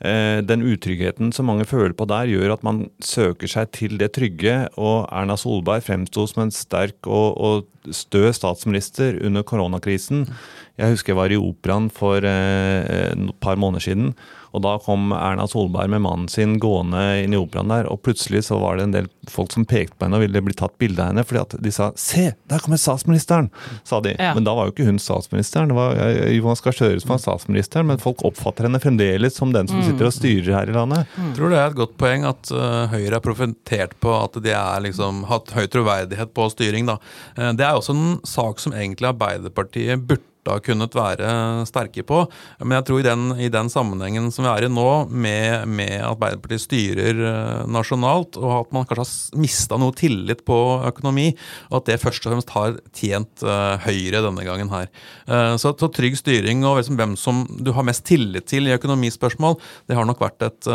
Eh, 0.00 0.40
den 0.40 0.62
utryggheten 0.64 1.28
som 1.36 1.50
mange 1.50 1.66
føler 1.68 1.92
på 1.92 2.06
der, 2.08 2.30
gjør 2.32 2.54
at 2.54 2.62
man 2.64 2.86
søker 3.04 3.50
seg 3.52 3.68
til 3.76 3.98
det 4.00 4.14
trygge. 4.16 4.62
Og 4.80 5.04
Erna 5.12 5.36
Solberg 5.36 5.84
fremsto 5.84 6.24
som 6.30 6.46
en 6.46 6.54
sterk 6.54 7.04
og, 7.04 7.36
og 7.36 7.92
stø 7.94 8.30
statsminister 8.32 9.20
under 9.26 9.44
koronakrisen. 9.44 10.24
Jeg 10.80 10.94
husker 10.94 11.12
jeg 11.12 11.20
var 11.20 11.34
i 11.34 11.40
Operaen 11.40 11.90
for 11.92 12.24
eh, 12.24 13.12
et 13.12 13.40
par 13.44 13.60
måneder 13.60 13.90
siden. 13.90 14.14
Og 14.50 14.64
da 14.64 14.76
kom 14.82 15.12
Erna 15.14 15.46
Solberg 15.50 15.92
med 15.92 16.02
mannen 16.04 16.28
sin 16.30 16.58
gående 16.62 17.02
inn 17.22 17.34
i 17.34 17.38
operaen 17.38 17.70
der, 17.70 17.88
og 17.90 18.02
plutselig 18.06 18.44
så 18.48 18.58
var 18.62 18.78
det 18.78 18.88
en 18.88 18.94
del 18.96 19.10
folk 19.30 19.52
som 19.54 19.66
pekte 19.68 19.96
på 19.96 20.06
henne 20.06 20.18
og 20.18 20.24
ville 20.24 20.42
bli 20.42 20.56
tatt 20.58 20.76
bilde 20.80 21.02
av 21.02 21.12
henne, 21.12 21.24
fordi 21.26 21.42
at 21.42 21.56
de 21.62 21.72
sa 21.74 21.90
'se, 21.94 22.32
der 22.50 22.58
kommer 22.58 22.80
statsministeren', 22.80 23.50
sa 23.84 24.00
de. 24.00 24.16
Ja. 24.18 24.34
Men 24.34 24.44
da 24.44 24.54
var 24.54 24.66
jo 24.66 24.72
ikke 24.74 24.88
hun 24.88 24.98
statsministeren, 24.98 25.68
det 25.68 25.76
var 25.78 25.94
Jonas 26.30 26.60
Gahr 26.60 26.74
Støre 26.74 27.00
som 27.00 27.14
var 27.14 27.22
statsministeren, 27.22 27.86
men 27.86 27.98
folk 27.98 28.24
oppfatter 28.26 28.66
henne 28.66 28.80
fremdeles 28.80 29.36
som 29.36 29.52
den 29.52 29.68
som 29.68 29.78
mm. 29.78 29.86
sitter 29.86 30.06
og 30.06 30.16
styrer 30.16 30.54
her 30.54 30.70
i 30.70 30.76
landet. 30.76 31.06
Mm. 31.16 31.34
Tror 31.36 31.50
det 31.50 31.58
er 31.58 31.66
et 31.70 31.78
godt 31.82 31.96
poeng 32.00 32.24
at 32.24 32.50
uh, 32.54 32.86
Høyre 32.90 33.18
har 33.18 33.24
profitert 33.24 33.94
på 34.00 34.14
at 34.16 34.40
de 34.42 34.54
har 34.54 34.80
liksom, 34.80 35.24
hatt 35.30 35.52
høy 35.54 35.66
troverdighet 35.70 36.34
på 36.34 36.48
styring. 36.50 36.86
da. 36.90 36.98
Uh, 37.38 37.52
det 37.52 37.66
er 37.66 37.78
også 37.78 37.94
en 37.94 38.18
sak 38.26 38.58
som 38.62 38.74
egentlig 38.74 39.12
Arbeiderpartiet 39.12 40.02
burde 40.06 40.29
ha 40.48 40.56
kunnet 40.64 40.94
være 40.96 41.30
sterke 41.68 42.04
på. 42.06 42.22
Men 42.62 42.78
jeg 42.78 42.86
tror 42.88 43.02
i 43.02 43.06
den, 43.06 43.24
i 43.36 43.50
den 43.52 43.70
sammenhengen 43.72 44.30
som 44.32 44.46
vi 44.46 44.52
er 44.52 44.66
i 44.66 44.70
nå, 44.72 44.88
med, 45.10 45.68
med 45.68 45.96
at 45.98 46.20
Arbeiderpartiet 46.20 46.64
styrer 46.64 47.20
uh, 47.24 47.68
nasjonalt, 47.70 48.38
og 48.40 48.54
at 48.58 48.72
man 48.74 48.86
kanskje 48.88 49.04
har 49.04 49.42
mista 49.42 49.78
noe 49.80 49.96
tillit 49.96 50.44
på 50.48 50.58
økonomi, 50.88 51.30
og 51.70 51.80
at 51.80 51.90
det 51.90 52.00
først 52.02 52.26
og 52.26 52.34
fremst 52.34 52.54
har 52.56 52.78
tjent 52.96 53.44
uh, 53.46 53.76
Høyre 53.84 54.22
denne 54.26 54.46
gangen 54.46 54.72
her. 54.72 54.88
Uh, 55.28 55.56
så, 55.60 55.74
så, 55.74 55.90
trygg 55.90 56.16
styring 56.18 56.64
og 56.68 56.78
liksom 56.80 56.98
hvem 57.00 57.16
som 57.18 57.42
du 57.60 57.72
har 57.76 57.86
mest 57.86 58.06
tillit 58.08 58.48
til 58.50 58.68
i 58.68 58.74
økonomispørsmål, 58.76 59.58
det 59.90 59.98
har 59.98 60.08
nok 60.08 60.22
vært 60.22 60.44
et 60.46 60.68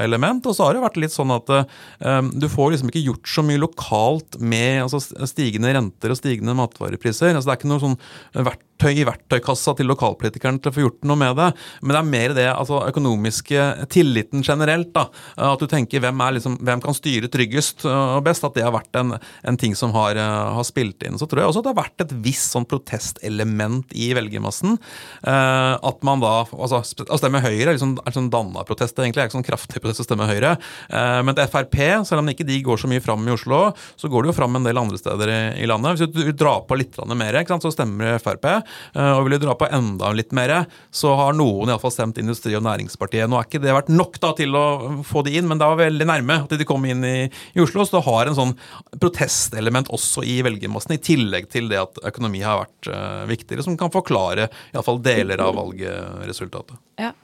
element. 0.00 0.46
Og 0.46 0.56
så 0.56 0.66
har 0.66 0.76
det 0.76 0.82
vært 0.84 0.98
litt 1.00 1.14
sånn 1.14 1.32
at 1.34 1.50
du 1.50 2.46
får 2.50 2.74
liksom 2.74 2.90
ikke 2.90 3.02
gjort 3.02 3.30
så 3.32 3.44
mye 3.46 3.60
lokalt 3.60 4.38
med 4.40 4.84
altså, 4.84 5.00
stigende 5.28 5.72
renter 5.74 6.12
og 6.12 6.18
stigende 6.20 6.54
matvarepriser. 6.58 7.34
Altså, 7.34 7.50
det 7.50 7.54
er 7.54 7.60
ikke 7.60 7.72
noe 7.72 7.82
sånn 7.82 7.98
verktøy 8.36 8.69
verktøy 8.80 9.00
i 9.00 9.06
verktøykassa 9.06 9.74
til 9.76 9.88
lokalpolitikerne 9.90 10.60
til 10.60 10.70
å 10.70 10.74
få 10.74 10.84
gjort 10.84 11.04
noe 11.08 11.18
med 11.20 11.36
det. 11.36 11.48
Men 11.82 11.94
det 11.94 12.00
er 12.00 12.10
mer 12.10 12.34
det 12.36 12.46
altså 12.50 12.80
økonomiske 12.88 13.88
tilliten 13.92 14.42
generelt. 14.46 14.92
da, 14.94 15.08
At 15.36 15.60
du 15.60 15.66
tenker 15.66 16.00
hvem, 16.00 16.22
liksom, 16.36 16.58
hvem 16.60 16.80
kan 16.80 16.96
styre 16.96 17.28
tryggest 17.28 17.84
og 17.84 18.24
best. 18.24 18.44
At 18.44 18.56
det 18.56 18.64
har 18.64 18.74
vært 18.74 18.96
en, 18.96 19.16
en 19.18 19.56
ting 19.60 19.74
som 19.76 19.92
har, 19.92 20.16
har, 20.16 20.64
spilt 20.64 21.02
inn. 21.04 21.18
Så 21.18 21.26
tror 21.28 21.42
jeg 21.42 21.50
også 21.50 21.62
at 21.62 21.68
det 21.68 21.74
har 21.74 21.82
vært 21.82 22.04
et 22.04 22.14
visst 22.24 22.54
sånn 22.54 22.68
protestelement 22.68 23.92
i 23.92 24.12
velgermassen. 24.16 24.78
Eh, 25.22 25.74
at 25.90 26.04
man 26.06 26.22
da 26.22 26.44
altså 26.44 26.80
Å 26.80 27.18
stemme 27.18 27.42
Høyre 27.42 27.74
liksom, 27.74 27.96
er 28.04 28.16
sånn 28.16 28.30
danna 28.32 28.64
protest. 28.68 28.96
Det 28.96 29.04
egentlig 29.04 29.24
er 29.24 29.30
ikke 29.30 29.38
sånn 29.38 29.46
kraftig 29.46 29.82
protest 29.82 30.04
å 30.04 30.08
stemme 30.08 30.28
Høyre. 30.30 30.56
Eh, 30.88 31.20
men 31.26 31.36
til 31.36 31.50
Frp, 31.50 31.78
selv 32.08 32.22
om 32.22 32.32
ikke 32.32 32.48
de 32.48 32.60
går 32.64 32.80
så 32.80 32.90
mye 32.90 33.04
fram 33.04 33.26
i 33.28 33.34
Oslo, 33.34 33.62
så 34.00 34.10
går 34.10 34.24
de 34.24 34.32
jo 34.32 34.38
fram 34.38 34.56
en 34.56 34.66
del 34.66 34.80
andre 34.80 35.00
steder 35.00 35.32
i, 35.32 35.40
i 35.64 35.68
landet. 35.70 36.00
Hvis 36.00 36.14
du 36.14 36.32
drar 36.32 36.64
på 36.68 36.78
litt 36.78 36.96
mer, 37.10 37.36
så 37.60 37.72
stemmer 37.72 38.20
Frp. 38.22 38.46
Eh, 38.94 39.12
og 39.12 39.26
vil 39.26 39.36
du 39.36 39.44
dra 39.44 39.56
på 39.58 39.68
enda 39.70 40.12
litt 40.16 40.34
mer, 40.36 40.54
så 40.94 41.14
har 41.18 41.36
noen 41.38 41.70
iallfall 41.70 41.94
stemt 41.94 42.20
Industri- 42.22 42.56
og 42.58 42.64
Næringspartiet. 42.66 43.30
Nå 43.30 43.38
har 43.38 43.48
ikke 43.48 43.62
det 43.62 43.76
vært 43.76 43.92
nok 43.92 44.18
da 44.22 44.32
til 44.38 44.56
å 44.58 44.66
få 45.06 45.24
de 45.26 45.36
inn, 45.38 45.48
men 45.50 45.60
det 45.60 45.70
var 45.70 45.80
veldig 45.80 46.08
nærme 46.10 46.40
at 46.44 46.56
de 46.58 46.68
kom 46.68 46.84
inn 46.88 47.04
i, 47.06 47.16
i 47.28 47.64
Oslo. 47.64 47.86
Så 47.86 47.98
det 47.98 48.04
har 48.08 48.30
en 48.30 48.38
sånn 48.38 48.54
protestelement 48.98 49.90
også 49.94 50.24
i 50.26 50.40
velgermassen, 50.46 50.96
i 50.96 51.02
tillegg 51.02 51.50
til 51.52 51.70
det 51.72 51.80
at 51.82 52.02
økonomi 52.10 52.42
har 52.44 52.64
vært 52.64 52.92
uh, 52.92 53.24
viktigere, 53.30 53.64
som 53.66 53.78
kan 53.80 53.92
forklare 53.94 54.50
iallfall 54.74 55.02
deler 55.04 55.42
av 55.44 55.56
valgresultatet. 55.58 56.78
Ja. 57.00 57.14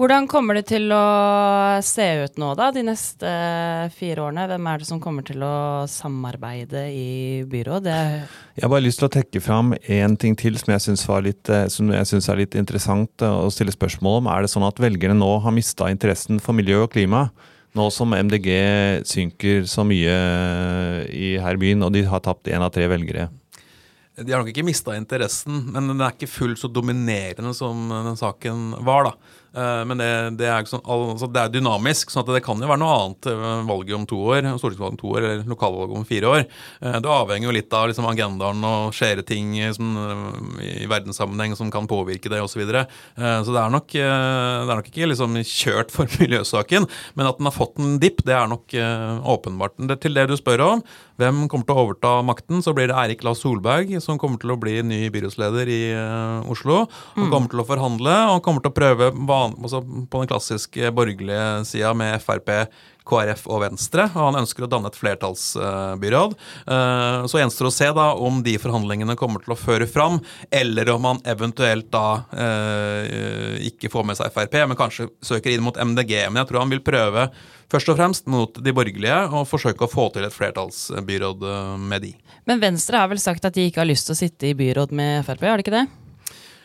Hvordan 0.00 0.24
kommer 0.32 0.56
det 0.56 0.70
til 0.70 0.86
å 0.96 1.04
se 1.84 2.04
ut 2.22 2.38
nå, 2.40 2.54
da, 2.56 2.70
de 2.72 2.80
neste 2.86 3.28
fire 3.92 4.22
årene? 4.24 4.46
Hvem 4.48 4.68
er 4.70 4.80
det 4.80 4.86
som 4.88 5.00
kommer 5.02 5.26
til 5.28 5.42
å 5.44 5.84
samarbeide 5.92 6.86
i 6.88 7.42
byråd? 7.44 7.84
Det 7.84 7.96
jeg 8.56 8.64
har 8.64 8.72
bare 8.72 8.86
lyst 8.86 9.02
til 9.02 9.10
å 9.10 9.12
trekke 9.12 9.42
fram 9.44 9.74
én 9.92 10.14
ting 10.16 10.38
til 10.40 10.56
som 10.56 10.72
jeg 10.72 10.86
syns 10.86 11.04
eh, 11.04 12.30
er 12.32 12.40
litt 12.40 12.56
interessant 12.56 13.20
eh, 13.20 13.28
å 13.28 13.50
stille 13.52 13.74
spørsmål 13.74 14.22
om. 14.22 14.30
Er 14.32 14.46
det 14.46 14.52
sånn 14.54 14.64
at 14.64 14.80
velgerne 14.80 15.18
nå 15.18 15.28
har 15.44 15.52
mista 15.52 15.90
interessen 15.92 16.40
for 16.40 16.56
miljø 16.56 16.86
og 16.86 16.94
klima? 16.96 17.26
Nå 17.76 17.90
som 17.92 18.16
MDG 18.16 18.48
synker 19.04 19.68
så 19.68 19.84
mye 19.84 20.16
i 21.12 21.34
her 21.44 21.60
byen, 21.60 21.84
og 21.84 21.92
de 21.92 22.06
har 22.08 22.24
tapt 22.24 22.48
én 22.48 22.64
av 22.64 22.72
tre 22.72 22.88
velgere. 22.88 23.28
De 24.16 24.32
har 24.32 24.40
nok 24.40 24.50
ikke 24.52 24.64
mista 24.64 24.96
interessen, 24.96 25.60
men 25.72 25.92
den 25.92 26.00
er 26.00 26.16
ikke 26.16 26.28
fullt 26.28 26.64
så 26.64 26.72
dominerende 26.72 27.52
som 27.56 27.84
den 27.92 28.16
saken 28.20 28.80
var. 28.88 29.12
da. 29.12 29.36
Eh, 29.56 29.84
men 29.84 29.98
det, 29.98 30.10
det, 30.38 30.46
er 30.46 30.66
sånn, 30.70 30.82
altså 30.86 31.26
det, 31.30 31.42
er 31.42 31.54
dynamisk, 31.54 32.12
sånn 32.12 32.26
det 32.28 32.42
kan 32.44 32.60
jo 32.62 32.68
være 32.70 32.82
noe 32.82 32.96
annet 33.00 33.28
eh, 33.32 33.46
valget 33.66 33.96
om 33.96 34.06
to 34.08 34.20
år, 34.30 34.46
stortingsvalget 34.60 34.94
om 34.94 35.00
to 35.00 35.10
år 35.10 35.26
eller 35.26 35.50
lokalvalget 35.50 35.98
om 35.98 36.06
fire 36.06 36.30
år. 36.30 36.44
Eh, 36.78 36.98
det 37.02 37.10
avhenger 37.10 37.50
jo 37.50 37.56
litt 37.56 37.76
av 37.76 37.88
liksom, 37.90 38.06
agendaen 38.10 38.62
og 38.70 38.94
skjære 38.96 39.26
ting 39.26 39.56
som, 39.74 39.98
i 40.62 40.86
verdenssammenheng 40.90 41.56
som 41.58 41.72
kan 41.72 41.90
påvirke 41.90 42.30
det 42.30 42.42
osv. 42.42 42.48
Så, 42.50 42.58
videre. 42.60 42.82
så 43.16 43.52
det 43.54 43.60
er 43.62 43.70
nok, 43.72 43.92
det 43.94 44.02
er 44.04 44.68
nok 44.68 44.88
ikke 44.90 45.06
liksom 45.08 45.38
kjørt 45.46 45.92
for 45.94 46.10
miljøsaken, 46.20 46.84
men 47.16 47.28
at 47.30 47.38
den 47.38 47.46
har 47.48 47.54
fått 47.54 47.78
en 47.80 47.94
dipp, 48.02 48.20
det 48.26 48.34
er 48.36 48.50
nok 48.50 48.74
åpenbart. 49.32 49.78
Til 50.02 50.18
det 50.18 50.26
du 50.28 50.34
spør 50.36 50.64
om, 50.66 50.82
hvem 51.20 51.44
kommer 51.50 51.68
til 51.68 51.76
å 51.76 51.84
overta 51.84 52.12
makten, 52.26 52.62
så 52.64 52.74
blir 52.76 52.90
det 52.90 52.98
Eirik 52.98 53.24
La 53.26 53.34
Solberg 53.36 53.92
som 54.02 54.18
kommer 54.20 54.40
til 54.40 54.54
å 54.54 54.58
bli 54.60 54.78
ny 54.86 55.02
byrådsleder 55.12 55.70
i 55.70 55.80
Oslo. 56.50 56.84
Han 57.16 57.28
mm. 57.28 57.32
kommer 57.34 57.52
til 57.52 57.62
å 57.62 57.68
forhandle 57.68 58.16
og 58.34 58.42
kommer 58.46 58.64
til 58.64 58.72
å 58.72 58.78
prøve 58.78 59.10
altså 59.12 59.82
på 59.84 60.22
den 60.22 60.30
klassiske 60.30 60.92
borgerlige 60.96 61.66
sida 61.68 61.92
med 61.96 62.16
Frp, 62.24 62.50
KrF 63.08 63.46
og 63.50 63.62
Venstre. 63.64 64.06
og 64.14 64.30
Han 64.30 64.40
ønsker 64.42 64.66
å 64.66 64.70
danne 64.70 64.90
et 64.90 64.98
flertallsbyråd. 64.98 66.36
Eh, 66.66 67.28
så 67.30 67.40
gjenstår 67.40 67.70
å 67.70 67.74
se 67.74 67.90
da 67.96 68.08
om 68.14 68.42
de 68.46 68.56
forhandlingene 68.60 69.16
kommer 69.20 69.44
til 69.44 69.54
å 69.54 69.58
føre 69.58 69.88
fram, 69.90 70.20
eller 70.50 70.90
om 70.94 71.08
han 71.08 71.22
eventuelt 71.28 71.90
da 71.92 72.24
eh, 72.34 73.56
ikke 73.70 73.92
får 73.92 74.10
med 74.10 74.20
seg 74.20 74.34
Frp, 74.34 74.58
men 74.70 74.78
kanskje 74.78 75.10
søker 75.24 75.54
inn 75.54 75.64
mot 75.64 75.78
MDG. 75.78 76.16
Men 76.28 76.42
jeg 76.42 76.50
tror 76.50 76.64
han 76.64 76.74
vil 76.74 76.84
prøve 76.84 77.28
først 77.70 77.92
og 77.92 77.98
fremst 78.00 78.30
mot 78.30 78.58
de 78.58 78.74
borgerlige 78.74 79.22
og 79.30 79.48
forsøke 79.48 79.86
å 79.86 79.90
få 79.90 80.08
til 80.14 80.26
et 80.26 80.36
flertallsbyråd 80.36 81.48
eh, 81.48 81.74
med 81.92 82.06
de. 82.06 82.14
Men 82.48 82.62
Venstre 82.62 83.00
har 83.02 83.10
vel 83.10 83.22
sagt 83.22 83.46
at 83.46 83.56
de 83.56 83.68
ikke 83.68 83.84
har 83.84 83.90
lyst 83.90 84.08
til 84.08 84.16
å 84.16 84.22
sitte 84.22 84.50
i 84.50 84.56
byråd 84.58 84.94
med 84.96 85.26
Frp, 85.26 85.46
har 85.46 85.60
de 85.60 85.66
ikke 85.66 85.78
det? 85.80 85.88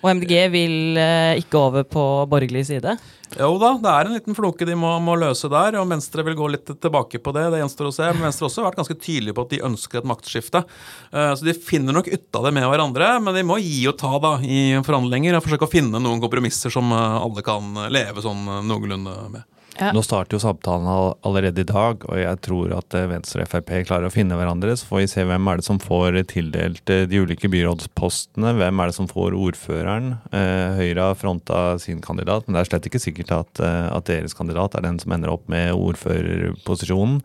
Og 0.06 0.12
MDG 0.20 0.34
vil 0.54 0.98
eh, 1.02 1.40
ikke 1.42 1.58
over 1.58 1.86
på 1.90 2.02
borgerlig 2.30 2.68
side? 2.68 2.92
Jo 3.36 3.56
da, 3.58 3.72
det 3.82 3.90
er 3.90 4.08
en 4.08 4.14
liten 4.14 4.36
floke 4.38 4.68
de 4.68 4.76
må, 4.78 4.92
må, 5.02 5.16
løse 5.18 5.50
der. 5.50 5.80
og 5.82 5.90
Venstre 5.90 6.22
vil 6.28 6.38
gå 6.38 6.50
litt 6.54 6.70
tilbake 6.70 7.18
på 7.20 7.34
det. 7.34 7.48
Det 7.50 7.64
gjenstår 7.64 7.90
å 7.90 7.94
se. 7.96 8.12
Men 8.14 8.28
Venstre 8.28 8.46
har 8.46 8.52
også 8.52 8.66
vært 8.68 8.78
ganske 8.78 8.98
tydelig 9.00 9.34
på 9.34 9.48
at 9.48 9.56
de 9.56 9.64
ønsker 9.66 10.04
et 10.04 10.10
maktskifte. 10.12 10.62
Uh, 11.10 11.34
så 11.34 11.48
de 11.48 11.58
finner 11.58 11.98
nok 11.98 12.12
ut 12.12 12.38
av 12.38 12.46
det 12.46 12.54
med 12.54 12.70
hverandre, 12.70 13.10
men 13.26 13.34
de 13.36 13.44
må 13.50 13.58
gi 13.64 13.82
og 13.90 13.98
ta 13.98 14.14
da 14.22 14.36
i 14.46 14.78
forhandlinger 14.86 15.40
og 15.40 15.48
forsøke 15.48 15.66
å 15.66 15.74
finne 15.74 16.04
noen 16.04 16.22
kompromisser 16.22 16.74
som 16.74 16.94
eh, 16.94 17.18
alle 17.26 17.44
kan 17.46 17.74
leve 17.90 18.22
sånn 18.24 18.46
noenlunde 18.70 19.18
med. 19.34 19.50
Ja. 19.76 19.90
Nå 19.92 20.00
starter 20.06 20.38
jo 20.38 20.40
samtalen 20.40 20.88
allerede 21.26 21.66
i 21.66 21.68
dag, 21.68 22.06
og 22.08 22.20
jeg 22.20 22.40
tror 22.46 22.72
at 22.78 22.96
eh, 22.96 23.08
Venstre 23.12 23.44
og 23.44 23.50
Frp 23.52 23.74
klarer 23.88 24.08
å 24.08 24.14
finne 24.14 24.38
hverandre. 24.40 24.76
Så 24.80 24.88
får 24.88 25.02
vi 25.02 25.10
se 25.12 25.26
hvem 25.28 25.50
er 25.52 25.60
det 25.60 25.68
som 25.68 25.82
får 25.84 26.22
tildelt 26.32 26.94
eh, 26.94 27.04
de 27.12 27.20
ulike 27.20 27.52
byrådspostene. 27.52 28.54
Hvem 28.56 28.80
er 28.80 28.92
det 28.92 28.96
som 28.96 29.10
får 29.12 29.36
ordføreren? 29.36 30.14
Eh, 30.32 30.80
Høyre 30.80 31.10
har 31.10 31.20
fronta 31.20 31.66
sin 31.84 32.00
kandidat, 32.06 32.48
men 32.48 32.56
det 32.56 32.64
er 32.64 32.72
slett 32.72 32.88
ikke 32.88 33.04
sikkert 33.04 33.36
at, 33.36 33.64
at 33.66 34.08
deres 34.08 34.38
kandidat 34.38 34.78
er 34.78 34.88
den 34.88 35.02
som 35.02 35.12
ender 35.16 35.34
opp 35.34 35.50
med 35.52 35.74
ordførerposisjonen. 35.76 37.20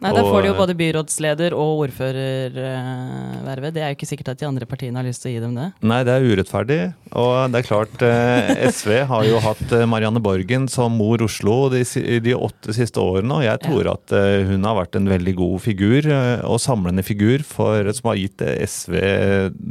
Nei, 0.00 0.12
Da 0.16 0.22
får 0.24 0.40
de 0.40 0.48
jo 0.48 0.56
både 0.56 0.74
byrådsleder 0.78 1.54
og 1.56 1.82
ordførervervet. 1.84 3.74
Det 3.76 3.82
er 3.84 3.92
jo 3.92 3.98
ikke 3.98 4.08
sikkert 4.08 4.30
at 4.32 4.40
de 4.40 4.48
andre 4.48 4.68
partiene 4.68 4.96
har 4.96 5.04
lyst 5.04 5.20
til 5.24 5.30
å 5.30 5.34
gi 5.34 5.42
dem 5.42 5.58
det. 5.58 5.66
Nei, 5.84 6.00
det 6.08 6.14
er 6.14 6.24
urettferdig. 6.24 6.78
Og 7.20 7.52
det 7.52 7.60
er 7.60 7.68
klart, 7.68 8.04
eh, 8.06 8.64
SV 8.72 8.94
har 9.10 9.28
jo 9.28 9.42
hatt 9.44 9.76
eh, 9.76 9.84
Marianne 9.84 10.22
Borgen 10.24 10.70
som 10.72 10.96
mor 10.96 11.20
Oslo 11.26 11.58
de, 11.72 11.84
de 12.24 12.36
åtte 12.36 12.72
siste 12.76 13.02
årene, 13.02 13.42
og 13.42 13.44
jeg 13.44 13.60
tror 13.66 13.90
ja. 13.90 13.96
at 13.98 14.16
eh, 14.16 14.48
hun 14.48 14.64
har 14.64 14.80
vært 14.80 14.96
en 14.96 15.12
veldig 15.12 15.36
god 15.42 15.56
figur, 15.68 16.10
og 16.48 16.60
samlende 16.64 17.04
figur, 17.04 17.44
for, 17.44 17.92
som 17.96 18.12
har 18.12 18.20
gitt 18.20 18.40
SV 18.40 18.96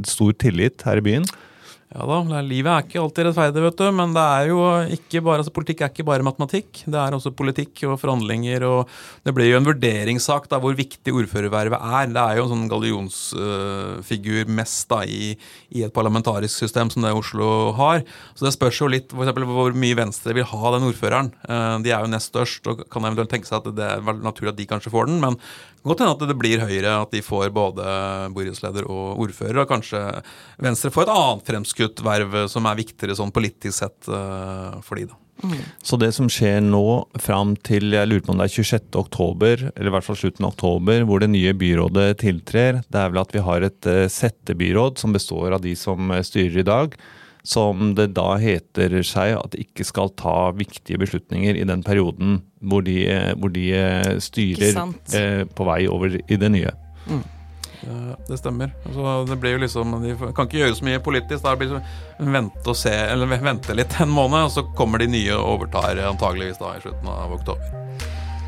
stor 0.06 0.36
tillit 0.38 0.86
her 0.86 1.02
i 1.02 1.08
byen. 1.10 1.26
Ja 1.90 2.04
da, 2.06 2.38
Livet 2.46 2.70
er 2.70 2.84
ikke 2.84 3.00
alltid 3.02 3.26
rettferdig, 3.26 3.62
vet 3.64 3.80
du. 3.80 3.86
Men 3.98 4.12
det 4.14 4.22
er 4.22 4.50
jo 4.52 4.58
ikke 4.94 5.22
bare, 5.26 5.42
altså, 5.42 5.50
politikk 5.54 5.80
er 5.82 5.90
ikke 5.90 6.06
bare 6.06 6.22
matematikk. 6.22 6.84
Det 6.86 6.98
er 7.00 7.16
også 7.16 7.32
politikk 7.34 7.82
og 7.88 7.96
forhandlinger. 7.98 8.62
og 8.62 8.92
Det 9.26 9.34
blir 9.34 9.50
jo 9.50 9.58
en 9.58 9.66
vurderingssak 9.66 10.46
da, 10.52 10.60
hvor 10.62 10.76
viktig 10.78 11.10
ordførervervet 11.10 11.82
er. 11.82 12.12
Det 12.14 12.22
er 12.22 12.38
jo 12.38 12.44
en 12.46 12.52
sånn 12.52 12.70
gallionsfigur 12.70 14.44
uh, 14.46 14.52
mest 14.60 14.86
da, 14.92 15.00
i, 15.02 15.32
i, 15.74 15.82
et 15.82 15.96
parlamentarisk 15.96 16.62
system 16.62 16.94
som 16.94 17.02
det 17.02 17.10
Oslo 17.10 17.72
har. 17.80 18.04
Så 18.38 18.46
det 18.46 18.54
spørs 18.54 18.78
jo 18.84 18.92
litt 18.94 19.10
for 19.10 19.26
eksempel, 19.26 19.48
hvor 19.50 19.74
mye 19.74 19.98
Venstre 19.98 20.36
vil 20.38 20.46
ha 20.46 20.74
den 20.76 20.86
ordføreren. 20.92 21.32
Uh, 21.42 21.82
de 21.82 21.90
er 21.90 22.06
jo 22.06 22.14
nest 22.14 22.30
størst 22.30 22.70
og 22.70 22.86
kan 22.86 23.10
eventuelt 23.10 23.34
tenke 23.34 23.50
seg 23.50 23.64
at 23.64 23.74
det 23.74 23.90
er 23.96 24.22
naturlig 24.22 24.54
at 24.54 24.62
de 24.62 24.70
kanskje 24.70 24.94
får 24.94 25.10
den. 25.10 25.18
men 25.26 25.42
godt 25.82 26.02
hende 26.02 26.12
at 26.12 26.28
det 26.28 26.36
blir 26.38 26.60
Høyre, 26.60 26.92
at 27.00 27.12
de 27.14 27.22
får 27.24 27.50
både 27.56 27.84
borettsleder 28.36 28.86
og 28.90 29.20
ordfører. 29.24 29.62
Og 29.62 29.70
kanskje 29.70 30.00
Venstre 30.60 30.92
får 30.92 31.06
et 31.06 31.12
annet 31.14 31.46
fremskutt 31.80 32.04
verv 32.04 32.48
som 32.48 32.66
er 32.66 32.78
viktigere 32.78 33.16
sånn 33.16 33.32
politisk 33.32 33.78
sett 33.78 34.08
uh, 34.08 34.80
for 34.82 34.96
de 34.96 35.08
da. 35.08 35.16
Så 35.82 35.96
det 35.96 36.12
som 36.12 36.28
skjer 36.28 36.60
nå 36.60 37.08
fram 37.16 37.54
til 37.56 37.94
jeg 37.94 38.08
lurer 38.10 38.24
på 38.26 38.34
om 38.34 38.40
det 38.42 38.50
er 38.50 38.56
26. 38.60 38.90
oktober, 39.00 39.70
eller 39.72 39.88
i 39.88 39.94
hvert 39.94 40.04
fall 40.04 40.18
slutten 40.20 40.44
av 40.44 40.52
oktober, 40.52 41.06
hvor 41.08 41.22
det 41.22 41.30
nye 41.32 41.54
byrådet 41.56 42.18
tiltrer, 42.20 42.82
det 42.92 43.00
er 43.00 43.08
vel 43.08 43.22
at 43.22 43.32
vi 43.32 43.40
har 43.40 43.64
et 43.64 43.88
uh, 43.88 44.04
settebyråd 44.04 45.00
som 45.00 45.16
består 45.16 45.56
av 45.56 45.64
de 45.64 45.72
som 45.74 46.12
uh, 46.12 46.20
styrer 46.20 46.60
i 46.60 46.68
dag. 46.68 47.00
Som 47.40 47.94
det 47.96 48.10
da 48.18 48.34
heter 48.36 48.98
seg 49.00 49.32
at 49.38 49.56
ikke 49.56 49.86
skal 49.88 50.12
ta 50.12 50.50
viktige 50.52 51.00
beslutninger 51.00 51.56
i 51.56 51.64
den 51.64 51.80
perioden 51.80 52.42
hvor 52.60 52.84
de, 52.84 52.98
hvor 53.40 53.48
de 53.48 53.64
styrer 54.20 54.76
på 55.48 55.64
vei 55.64 55.78
over 55.88 56.18
i 56.20 56.36
det 56.36 56.50
nye. 56.52 56.74
Mm. 57.08 57.22
Det 58.28 58.38
stemmer. 58.38 58.72
Altså, 58.86 59.12
det 59.30 59.36
blir 59.40 59.56
jo 59.56 59.62
liksom 59.62 59.94
De 60.02 60.14
kan 60.36 60.46
ikke 60.46 60.60
gjøre 60.60 60.76
så 60.76 60.86
mye 60.88 61.02
politisk. 61.04 61.44
Da 61.44 61.56
blir 61.56 61.74
det 61.74 61.82
vente, 62.20 62.64
og 62.68 62.76
se, 62.76 62.92
vente 63.40 63.76
litt 63.76 64.00
en 64.00 64.12
måned, 64.12 64.48
og 64.48 64.54
så 64.54 64.66
kommer 64.76 65.02
de 65.02 65.10
nye 65.10 65.36
og 65.36 65.56
overtar 65.56 66.00
antageligvis 66.10 66.60
da 66.60 66.74
i 66.76 66.82
slutten 66.84 67.12
av 67.12 67.36
oktober. 67.38 67.80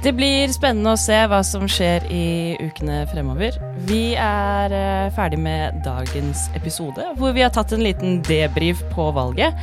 Det 0.02 0.10
blir 0.18 0.50
spennende 0.50 0.96
å 0.96 0.98
se 0.98 1.14
hva 1.30 1.44
som 1.46 1.68
skjer 1.70 2.08
i 2.10 2.24
ukene 2.58 3.04
fremover. 3.12 3.54
Vi 3.86 4.16
er 4.18 4.74
uh, 4.74 5.12
ferdig 5.14 5.38
med 5.38 5.78
dagens 5.86 6.48
episode, 6.58 7.06
hvor 7.20 7.36
vi 7.36 7.44
har 7.44 7.54
tatt 7.54 7.70
en 7.76 7.84
liten 7.86 8.18
debrief 8.26 8.82
på 8.96 9.12
valget. 9.14 9.54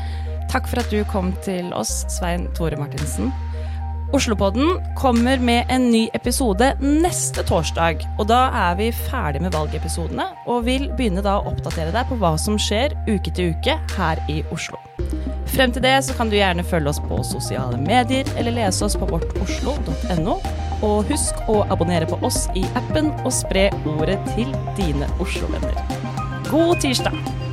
Takk 0.50 0.72
for 0.72 0.80
at 0.80 0.96
du 0.96 1.04
kom 1.12 1.34
til 1.44 1.74
oss, 1.76 2.06
Svein 2.16 2.48
Tore 2.56 2.80
Martinsen. 2.80 3.34
Oslopodden 4.14 4.80
kommer 4.98 5.38
med 5.40 5.66
en 5.70 5.92
ny 5.92 6.08
episode 6.18 6.72
neste 6.82 7.44
torsdag. 7.46 8.02
Og 8.18 8.26
da 8.32 8.40
er 8.58 8.78
vi 8.80 8.88
ferdig 8.96 9.44
med 9.44 9.54
valgepisodene, 9.54 10.26
og 10.50 10.66
vil 10.66 10.88
begynne 10.98 11.22
da 11.22 11.36
å 11.38 11.52
oppdatere 11.52 11.94
deg 11.94 12.10
på 12.10 12.18
hva 12.18 12.34
som 12.42 12.58
skjer 12.58 12.96
uke 13.06 13.30
til 13.30 13.54
uke 13.54 13.76
her 13.94 14.22
i 14.32 14.40
Oslo. 14.50 14.82
Frem 15.50 15.74
til 15.74 15.86
det 15.86 15.94
så 16.08 16.16
kan 16.18 16.32
du 16.32 16.40
gjerne 16.40 16.66
følge 16.66 16.90
oss 16.90 17.02
på 17.06 17.22
sosiale 17.26 17.78
medier, 17.82 18.26
eller 18.38 18.58
lese 18.58 18.88
oss 18.88 18.98
på 18.98 19.10
vårtoslo.no. 19.12 20.40
Og 20.86 21.12
husk 21.12 21.44
å 21.52 21.62
abonnere 21.70 22.10
på 22.10 22.18
oss 22.26 22.48
i 22.58 22.66
appen, 22.80 23.12
og 23.22 23.34
spre 23.36 23.68
ordet 23.94 24.18
til 24.34 24.50
dine 24.80 25.10
Oslo-venner. 25.22 25.78
God 26.50 26.82
tirsdag! 26.82 27.49